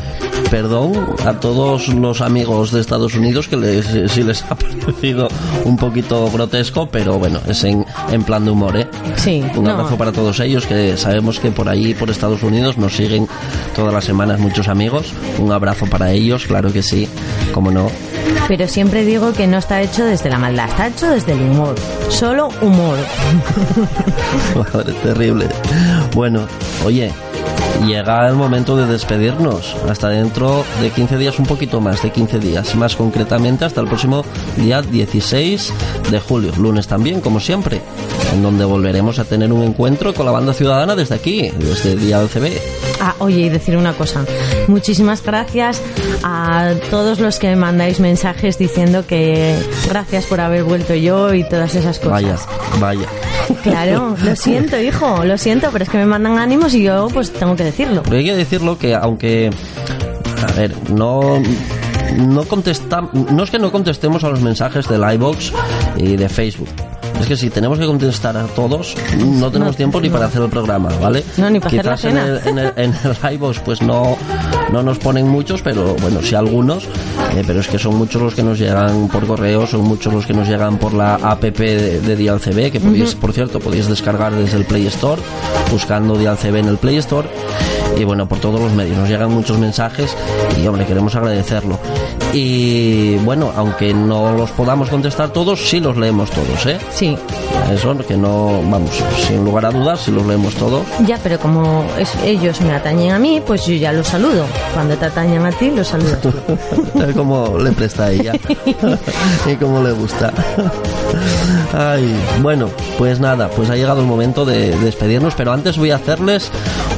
perdón 0.50 0.92
a 1.26 1.32
todos 1.40 1.88
los 1.88 2.20
amigos 2.20 2.70
de 2.70 2.80
Estados 2.80 3.14
Unidos 3.14 3.48
que 3.48 3.56
les, 3.56 4.12
si 4.12 4.22
les 4.22 4.42
ha 4.44 4.54
parecido 4.54 5.26
un 5.64 5.76
poquito 5.76 6.30
grotesco, 6.30 6.86
pero 6.88 7.18
bueno, 7.18 7.40
es 7.48 7.64
en, 7.64 7.84
en 8.12 8.22
plan 8.22 8.44
de 8.44 8.50
humor, 8.52 8.76
¿eh? 8.76 8.86
Sí, 9.16 9.44
Un 9.56 9.64
no. 9.64 9.72
abrazo 9.72 9.96
para 9.96 10.12
todos 10.12 10.38
ellos, 10.40 10.64
que 10.66 10.96
sabemos 10.96 11.40
que 11.40 11.50
por 11.50 11.68
ahí, 11.68 11.92
por 11.94 12.08
Estados 12.10 12.42
Unidos, 12.44 12.78
nos 12.78 12.94
siguen 12.94 13.26
todas 13.74 13.92
las 13.92 14.04
semanas 14.04 14.38
muchos 14.38 14.68
amigos. 14.68 15.12
Un 15.38 15.50
abrazo 15.50 15.86
para 15.86 16.12
ellos, 16.12 16.46
claro 16.46 16.72
que 16.72 16.82
sí, 16.82 17.08
como 17.52 17.70
no. 17.72 17.90
Pero 18.46 18.68
siempre 18.68 19.04
digo 19.04 19.32
que 19.32 19.46
no 19.46 19.58
está 19.58 19.80
hecho 19.82 20.04
desde 20.04 20.28
la 20.30 20.38
maldad, 20.38 20.68
está 20.68 20.88
hecho 20.88 21.10
desde 21.10 21.32
el 21.32 21.40
humor. 21.40 21.74
Solo 22.10 22.48
humor. 22.60 22.98
Madre, 24.72 24.92
terrible. 25.02 25.48
Bueno, 26.14 26.46
oye, 26.84 27.12
llega 27.86 28.28
el 28.28 28.34
momento 28.34 28.76
de 28.76 28.86
despedirnos. 28.86 29.74
Hasta 29.88 30.08
dentro 30.08 30.64
de 30.80 30.90
15 30.90 31.18
días, 31.18 31.38
un 31.38 31.46
poquito 31.46 31.80
más 31.80 32.02
de 32.02 32.10
15 32.10 32.38
días. 32.38 32.74
Más 32.76 32.94
concretamente, 32.94 33.64
hasta 33.64 33.80
el 33.80 33.88
próximo 33.88 34.24
día 34.56 34.80
16 34.80 35.72
de 36.10 36.20
julio. 36.20 36.52
Lunes 36.56 36.86
también, 36.86 37.20
como 37.20 37.40
siempre. 37.40 37.80
En 38.32 38.42
donde 38.42 38.64
volveremos 38.64 39.18
a 39.18 39.24
tener 39.24 39.52
un 39.52 39.64
encuentro 39.64 40.14
con 40.14 40.26
la 40.26 40.32
banda 40.32 40.52
ciudadana 40.52 40.94
desde 40.94 41.16
aquí, 41.16 41.50
desde 41.50 41.96
Día 41.96 42.20
del 42.20 42.28
CB. 42.28 42.60
Ah, 43.00 43.14
oye, 43.18 43.42
y 43.42 43.48
decir 43.48 43.76
una 43.76 43.92
cosa. 43.92 44.24
Muchísimas 44.68 45.22
gracias 45.22 45.82
a 46.22 46.74
todos 46.90 47.20
los 47.20 47.38
que 47.38 47.48
me 47.48 47.56
mandáis 47.56 48.00
mensajes 48.00 48.56
diciendo 48.58 49.04
que 49.06 49.56
gracias 49.88 50.26
por 50.26 50.40
haber 50.40 50.64
vuelto 50.64 50.94
yo 50.94 51.34
y 51.34 51.42
todas 51.48 51.74
esas 51.74 51.98
cosas. 51.98 52.12
Vaya, 52.12 52.36
vaya. 52.80 53.33
Claro, 53.62 54.16
lo 54.24 54.36
siento, 54.36 54.78
hijo, 54.80 55.24
lo 55.24 55.38
siento, 55.38 55.68
pero 55.72 55.84
es 55.84 55.90
que 55.90 55.98
me 55.98 56.06
mandan 56.06 56.38
ánimos 56.38 56.74
y 56.74 56.82
yo 56.82 57.08
pues 57.12 57.32
tengo 57.32 57.56
que 57.56 57.64
decirlo. 57.64 58.02
Pero 58.04 58.16
hay 58.16 58.24
que 58.24 58.36
decirlo 58.36 58.78
que 58.78 58.94
aunque 58.94 59.50
a 60.48 60.52
ver, 60.52 60.74
no 60.90 61.40
no 62.16 62.44
contestam- 62.44 63.10
no 63.12 63.42
es 63.44 63.50
que 63.50 63.58
no 63.58 63.72
contestemos 63.72 64.22
a 64.24 64.28
los 64.28 64.40
mensajes 64.40 64.86
del 64.88 65.02
iBox 65.14 65.52
y 65.96 66.16
de 66.16 66.28
Facebook. 66.28 66.68
Es 67.20 67.26
que 67.28 67.36
si 67.36 67.48
tenemos 67.48 67.78
que 67.78 67.86
contestar 67.86 68.36
a 68.36 68.44
todos, 68.44 68.94
no 69.18 69.50
tenemos 69.50 69.72
No, 69.74 69.76
tiempo 69.76 70.00
ni 70.00 70.08
no. 70.08 70.14
para 70.14 70.26
hacer 70.26 70.42
el 70.42 70.50
programa, 70.50 70.90
¿vale? 71.00 71.24
No, 71.38 71.48
ni 71.48 71.58
para 71.58 71.70
hacer 71.70 71.84
la 71.86 71.94
Quizás 71.96 72.04
en 72.04 72.18
el, 72.18 72.40
en, 72.48 72.58
el, 72.58 72.72
en 72.76 72.94
el 73.04 73.32
iVoox, 73.34 73.60
pues 73.60 73.80
no, 73.82 74.16
no 74.72 74.82
nos 74.82 74.98
ponen 74.98 75.26
muchos, 75.28 75.62
pero 75.62 75.94
bueno, 76.02 76.20
sí 76.22 76.34
algunos. 76.34 76.84
eh, 76.84 77.42
pero 77.46 77.60
es 77.60 77.68
que 77.68 77.78
son 77.78 77.96
muchos 77.96 78.20
los 78.20 78.34
que 78.34 78.42
nos 78.42 78.58
llegan 78.58 79.08
por 79.08 79.26
correo, 79.26 79.66
son 79.66 79.82
muchos 79.82 80.12
los 80.12 80.26
que 80.26 80.34
nos 80.34 80.46
llegan 80.48 80.76
por 80.76 80.92
la 80.92 81.14
app 81.14 81.42
de, 81.42 82.00
de 82.00 82.16
Dial 82.16 82.40
CB, 82.40 82.70
que 82.70 82.80
podéis, 82.80 83.14
por 83.14 83.32
cierto, 83.32 83.58
podéis 83.58 83.88
descargar 83.88 84.34
desde 84.34 84.58
el 84.58 84.64
Play 84.66 84.86
Store, 84.88 85.22
buscando 85.70 86.16
Dial 86.18 86.36
CB 86.36 86.56
en 86.56 86.68
el 86.68 86.76
Play 86.76 86.96
Store. 86.98 87.26
Y 87.96 88.04
bueno, 88.04 88.26
por 88.26 88.38
todos 88.40 88.60
los 88.60 88.72
medios 88.72 88.96
nos 88.98 89.08
llegan 89.08 89.30
muchos 89.30 89.58
mensajes 89.58 90.14
y 90.60 90.66
hombre, 90.66 90.84
queremos 90.84 91.14
agradecerlo. 91.14 91.78
Y 92.32 93.14
bueno, 93.18 93.52
aunque 93.56 93.94
no 93.94 94.32
los 94.32 94.50
podamos 94.50 94.88
contestar 94.90 95.28
todos, 95.30 95.60
sí 95.68 95.78
los 95.78 95.96
leemos 95.96 96.28
todos, 96.30 96.66
¿eh? 96.66 96.78
Sí, 96.92 97.16
Eso, 97.72 97.96
que 97.98 98.16
no, 98.16 98.60
vamos, 98.68 98.90
sin 99.28 99.44
lugar 99.44 99.66
a 99.66 99.70
dudas, 99.70 100.00
si 100.00 100.10
los 100.10 100.26
leemos 100.26 100.54
todos. 100.54 100.82
ya, 101.06 101.18
pero 101.22 101.38
como 101.38 101.84
es- 101.96 102.16
ellos 102.24 102.60
me 102.62 102.72
atañen 102.74 103.12
a 103.12 103.18
mí, 103.20 103.40
pues 103.46 103.64
yo 103.66 103.74
ya 103.74 103.92
los 103.92 104.08
saludo. 104.08 104.44
Cuando 104.74 104.96
te 104.96 105.04
atañan 105.06 105.46
a 105.46 105.52
ti, 105.52 105.70
los. 105.70 105.94
Es 105.94 107.14
como 107.16 107.56
le 107.58 107.70
presta 107.72 108.06
a 108.06 108.10
ella 108.10 108.32
y 109.46 109.54
como 109.54 109.82
le 109.82 109.92
gusta. 109.92 110.32
Ay, 111.72 112.14
bueno, 112.42 112.68
pues 112.98 113.20
nada, 113.20 113.48
pues 113.48 113.70
ha 113.70 113.76
llegado 113.76 114.00
el 114.00 114.06
momento 114.06 114.44
de 114.44 114.76
despedirnos, 114.78 115.34
pero 115.36 115.52
antes 115.52 115.76
voy 115.78 115.90
a 115.92 115.96
hacerles 115.96 116.50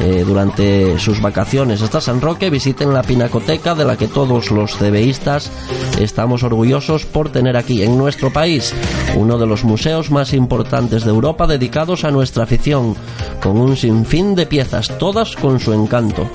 eh, 0.00 0.24
durante 0.26 0.98
sus 0.98 1.20
vacaciones 1.20 1.82
hasta 1.82 2.00
San 2.00 2.20
Roque, 2.20 2.50
visiten 2.50 2.92
la 2.92 3.02
pinacoteca 3.02 3.74
de 3.74 3.84
la 3.84 3.96
que 3.96 4.08
todos 4.08 4.50
los 4.50 4.76
cebeístas 4.76 5.50
estamos 5.98 6.42
orgullosos 6.42 7.06
por 7.06 7.30
tener 7.30 7.56
aquí 7.56 7.82
en 7.82 7.96
nuestro 7.96 8.32
país 8.32 8.74
uno 9.16 9.38
de 9.38 9.46
los 9.46 9.64
museos 9.64 10.10
más 10.10 10.32
importantes 10.32 11.04
de 11.04 11.10
Europa 11.10 11.46
dedicados 11.46 12.04
a 12.04 12.10
nuestra 12.10 12.44
afición, 12.44 12.94
con 13.42 13.58
un 13.58 13.76
sinfín 13.76 14.34
de 14.34 14.46
piezas, 14.46 14.98
todas 14.98 15.34
con 15.36 15.60
su 15.60 15.72
encanto. 15.72 16.28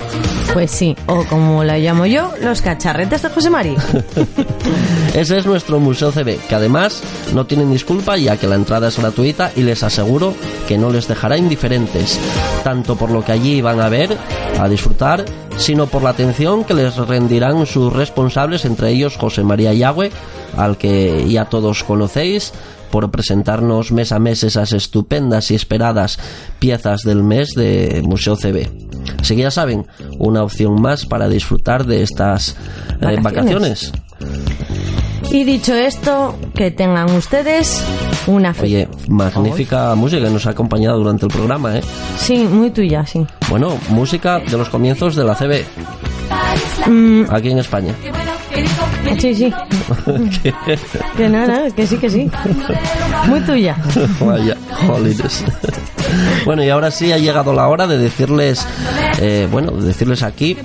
Pues 0.52 0.70
sí, 0.70 0.96
o 1.06 1.24
como 1.24 1.64
la 1.64 1.78
llamo 1.78 2.06
yo, 2.06 2.32
los 2.42 2.60
cacharretes 2.60 3.22
de 3.22 3.28
José 3.30 3.50
María. 3.50 3.78
Ese 5.14 5.38
es 5.38 5.46
nuestro 5.46 5.78
Museo 5.80 6.10
CB, 6.10 6.38
que 6.48 6.54
además 6.54 7.02
no 7.32 7.46
tienen 7.46 7.72
disculpa 7.72 8.16
ya 8.16 8.36
que 8.36 8.46
la 8.46 8.56
entrada 8.56 8.88
es 8.88 8.98
gratuita 8.98 9.52
y 9.56 9.62
les 9.62 9.82
aseguro 9.82 10.34
que 10.68 10.78
no 10.78 10.90
les 10.90 11.08
dejará 11.08 11.36
indiferentes, 11.36 12.18
tanto 12.64 12.96
por 12.96 13.10
lo 13.10 13.24
que 13.24 13.32
allí 13.32 13.51
van 13.60 13.80
a 13.80 13.88
ver, 13.88 14.16
a 14.58 14.68
disfrutar, 14.68 15.24
sino 15.56 15.86
por 15.86 16.02
la 16.02 16.10
atención 16.10 16.64
que 16.64 16.74
les 16.74 16.96
rendirán 16.96 17.66
sus 17.66 17.92
responsables, 17.92 18.64
entre 18.64 18.90
ellos 18.90 19.16
José 19.16 19.42
María 19.42 19.72
Yagüe, 19.72 20.10
al 20.56 20.78
que 20.78 21.26
ya 21.28 21.46
todos 21.46 21.84
conocéis, 21.84 22.52
por 22.90 23.10
presentarnos 23.10 23.90
mes 23.90 24.12
a 24.12 24.18
mes 24.18 24.44
esas 24.44 24.72
estupendas 24.72 25.50
y 25.50 25.54
esperadas 25.54 26.18
piezas 26.58 27.02
del 27.02 27.22
mes 27.22 27.54
de 27.56 28.02
Museo 28.04 28.36
CB. 28.36 28.70
Así 29.18 29.34
que 29.34 29.42
ya 29.42 29.50
saben, 29.50 29.86
una 30.18 30.42
opción 30.42 30.80
más 30.80 31.06
para 31.06 31.28
disfrutar 31.28 31.86
de 31.86 32.02
estas 32.02 32.50
eh, 33.00 33.18
Vacaciones. 33.20 33.22
vacaciones. 33.22 35.01
Y 35.30 35.44
dicho 35.44 35.74
esto, 35.74 36.36
que 36.54 36.70
tengan 36.70 37.10
ustedes 37.14 37.82
Una 38.26 38.52
fe- 38.52 38.64
Oye, 38.64 38.88
magnífica 39.08 39.94
música 39.94 40.22
que 40.24 40.30
nos 40.30 40.46
ha 40.46 40.50
acompañado 40.50 40.98
durante 40.98 41.24
el 41.26 41.32
programa, 41.32 41.78
¿eh? 41.78 41.82
Sí, 42.18 42.44
muy 42.44 42.70
tuya, 42.70 43.04
sí. 43.06 43.26
Bueno, 43.48 43.78
música 43.88 44.38
de 44.40 44.56
los 44.58 44.68
comienzos 44.68 45.16
de 45.16 45.24
la 45.24 45.34
CB, 45.34 45.64
Mm, 46.86 47.24
aquí 47.30 47.50
en 47.50 47.58
España. 47.58 47.94
sí, 49.18 49.34
sí. 49.34 49.52
que 51.16 51.28
no, 51.28 51.46
no, 51.46 51.74
que 51.74 51.86
sí, 51.86 51.96
que 51.96 52.08
sí. 52.10 52.30
Muy 53.26 53.40
tuya. 53.40 53.76
Vaya, 54.20 54.56
jolines. 54.86 55.44
Bueno, 56.44 56.62
y 56.62 56.68
ahora 56.68 56.90
sí 56.90 57.10
ha 57.10 57.16
llegado 57.16 57.54
la 57.54 57.68
hora 57.68 57.86
de 57.86 57.96
decirles, 57.96 58.66
eh, 59.18 59.48
bueno, 59.50 59.70
de 59.70 59.86
decirles 59.86 60.22
aquí, 60.22 60.58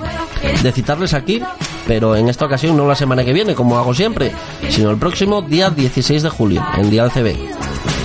de 0.61 0.71
citarles 0.73 1.13
aquí, 1.13 1.41
pero 1.87 2.15
en 2.15 2.27
esta 2.27 2.45
ocasión 2.45 2.75
no 2.75 2.85
la 2.87 2.95
semana 2.95 3.23
que 3.23 3.33
viene, 3.33 3.55
como 3.55 3.77
hago 3.77 3.93
siempre, 3.93 4.31
sino 4.69 4.91
el 4.91 4.97
próximo 4.97 5.41
día 5.41 5.69
16 5.69 6.23
de 6.23 6.29
julio, 6.29 6.63
en 6.77 6.89
Dial 6.89 7.09
CB. 7.11 7.35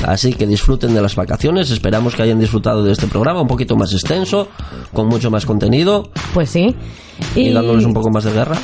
Así 0.06 0.32
que 0.32 0.46
disfruten 0.46 0.94
de 0.94 1.02
las 1.02 1.14
vacaciones, 1.14 1.70
esperamos 1.70 2.14
que 2.14 2.22
hayan 2.22 2.38
disfrutado 2.40 2.82
de 2.84 2.92
este 2.92 3.06
programa, 3.06 3.40
un 3.42 3.48
poquito 3.48 3.76
más 3.76 3.92
extenso, 3.92 4.48
con 4.92 5.06
mucho 5.08 5.30
más 5.30 5.46
contenido 5.46 6.10
Pues 6.34 6.50
sí. 6.50 6.74
y, 7.36 7.52
dándoles 7.52 7.84
un 7.84 7.94
poco 7.94 8.10
más 8.10 8.24
de 8.24 8.32
guerra. 8.32 8.56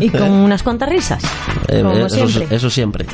y 0.00 0.08
con 0.08 0.30
unas 0.30 0.62
cuantas 0.62 0.88
risas. 0.88 1.22
Eh, 1.68 1.82
como 1.82 1.94
eh, 1.94 2.06
eso, 2.06 2.26
siempre. 2.26 2.56
eso 2.56 2.70
siempre. 2.70 3.06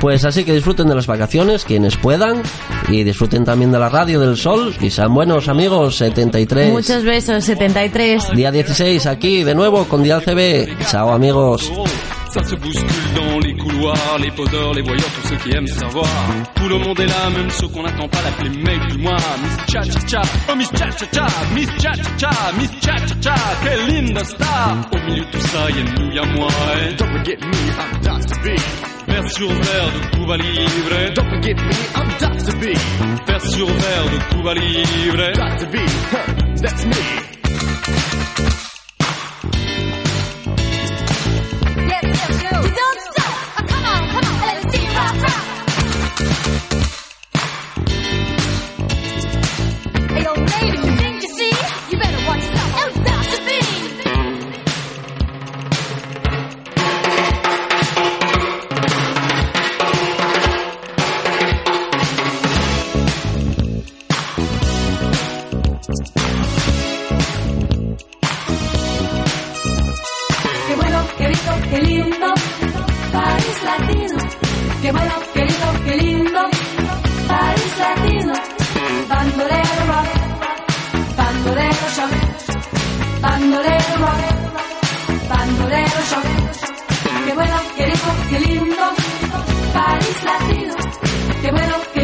Pues 0.00 0.24
así 0.24 0.44
que 0.44 0.54
disfruten 0.54 0.86
de 0.88 0.94
las 0.94 1.06
vacaciones, 1.06 1.64
quienes 1.64 1.96
puedan, 1.96 2.42
y 2.88 3.02
disfruten 3.02 3.44
también 3.44 3.72
de 3.72 3.78
la 3.80 3.88
radio 3.88 4.20
del 4.20 4.36
sol, 4.36 4.74
y 4.80 4.90
sean 4.90 5.12
buenos 5.12 5.48
amigos, 5.48 5.96
73. 5.96 6.70
Muchos 6.70 7.02
besos, 7.04 7.44
73. 7.44 8.32
Día 8.34 8.52
16, 8.52 9.06
aquí 9.06 9.42
de 9.42 9.54
nuevo 9.54 9.84
con 9.86 10.02
Dial 10.04 10.22
CB. 10.22 10.76
Chao 10.88 11.12
amigos. 11.12 11.70
Ça 12.30 12.44
se 12.44 12.54
bouscule 12.56 13.14
dans 13.16 13.40
les 13.40 13.56
couloirs, 13.56 14.18
les 14.20 14.30
poseurs, 14.30 14.74
les 14.74 14.82
voyeurs, 14.82 15.10
tous 15.22 15.28
ceux 15.28 15.36
qui 15.36 15.56
aiment 15.56 15.66
savoir. 15.66 16.06
Tout 16.56 16.68
le 16.68 16.78
monde 16.78 17.00
est 17.00 17.06
là, 17.06 17.30
même 17.30 17.48
ceux 17.50 17.68
qu'on 17.68 17.82
n'attend 17.82 18.06
pas 18.06 18.18
d'appeler 18.22 18.50
mec 18.50 18.86
du 18.90 18.98
mois. 18.98 19.16
Miss 19.42 19.72
Cha 19.72 19.82
Cha 19.82 20.06
Cha, 20.06 20.22
oh 20.50 20.54
Miss 20.54 20.68
Cha 20.76 20.90
Cha 20.90 21.06
Cha, 21.10 21.26
Miss 21.54 21.68
Cha 21.78 21.94
Cha 21.94 22.10
Cha, 22.18 22.30
Miss 22.58 22.70
Cha 22.82 22.96
Cha 22.98 23.14
Cha, 23.22 23.34
quelle 23.64 23.86
linda 23.86 24.24
star. 24.24 24.76
Au 24.92 25.10
milieu 25.10 25.24
de 25.24 25.30
tout 25.30 25.40
ça, 25.40 25.70
y'a 25.70 25.84
nous, 25.98 26.12
y'a 26.12 26.24
moi. 26.36 26.48
Don't 26.98 27.08
forget 27.08 27.40
me, 27.40 27.56
I'm 27.80 28.00
Dr. 28.02 28.36
B. 28.44 28.97
Vers 29.08 29.30
sur 29.32 29.48
verre 29.48 29.90
de 29.92 30.16
Cuba 30.16 30.36
Libre. 30.36 31.14
Don't 31.14 31.28
forget 31.30 31.56
me, 31.56 31.74
I'm 31.96 32.08
Dr. 32.18 32.56
B. 32.58 32.64
Vers 33.26 33.42
sur 33.50 33.66
verre 33.66 34.10
de 34.12 34.18
Cuba 34.34 34.54
Libre. 34.54 35.32
Dr. 35.34 35.66
B, 35.70 35.76
huh, 36.12 36.62
that's 36.62 36.84
me. 36.84 36.92
Yes, 41.88 42.04
yes, 42.04 42.42
yo. 42.42 42.68
Qué 74.88 74.92
bueno, 74.92 75.14
qué 75.34 75.40
rico, 75.42 75.66
qué 75.84 75.96
lindo, 75.98 76.40
país 77.28 77.78
latino. 77.78 78.32
Bandolero 79.06 79.80
rock, 79.90 80.08
bandolero 81.14 81.86
shock, 81.94 82.12
bandolero 83.20 83.94
rock, 84.00 85.28
bandolero 85.28 86.00
shock. 86.10 86.24
Qué 87.26 87.34
bueno, 87.34 87.56
qué 87.76 87.84
rico, 87.84 88.10
qué 88.30 88.40
lindo, 88.40 88.84
país 89.74 90.24
latino. 90.24 90.74
Qué 91.42 91.50
bueno, 91.50 91.74
qué 91.92 91.97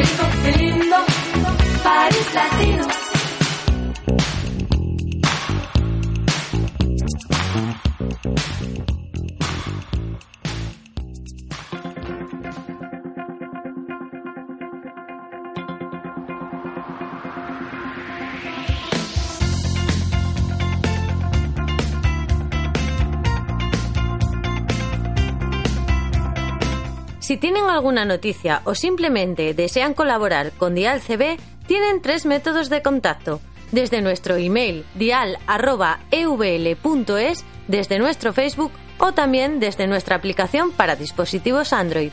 tienen 27.45 27.68
alguna 27.68 28.07
noticia 28.07 28.62
o 28.64 28.74
simplemente 28.74 29.53
desean 29.53 29.92
colaborar 29.92 30.53
con 30.53 30.74
Dial 30.74 31.03
CB, 31.03 31.36
tienen 31.66 32.01
tres 32.01 32.24
métodos 32.24 32.70
de 32.70 32.80
contacto. 32.80 33.38
Desde 33.70 34.01
nuestro 34.01 34.36
email 34.36 34.86
dial.evl.es, 34.95 35.45
desde 37.68 37.99
nuestro 37.99 38.32
Facebook 38.32 38.72
o 38.97 39.12
también 39.12 39.61
desde 39.61 39.86
nuestra 39.86 40.16
aplicación 40.16 40.72
para 40.72 40.97
dispositivos 40.97 41.74
Android. 41.74 42.12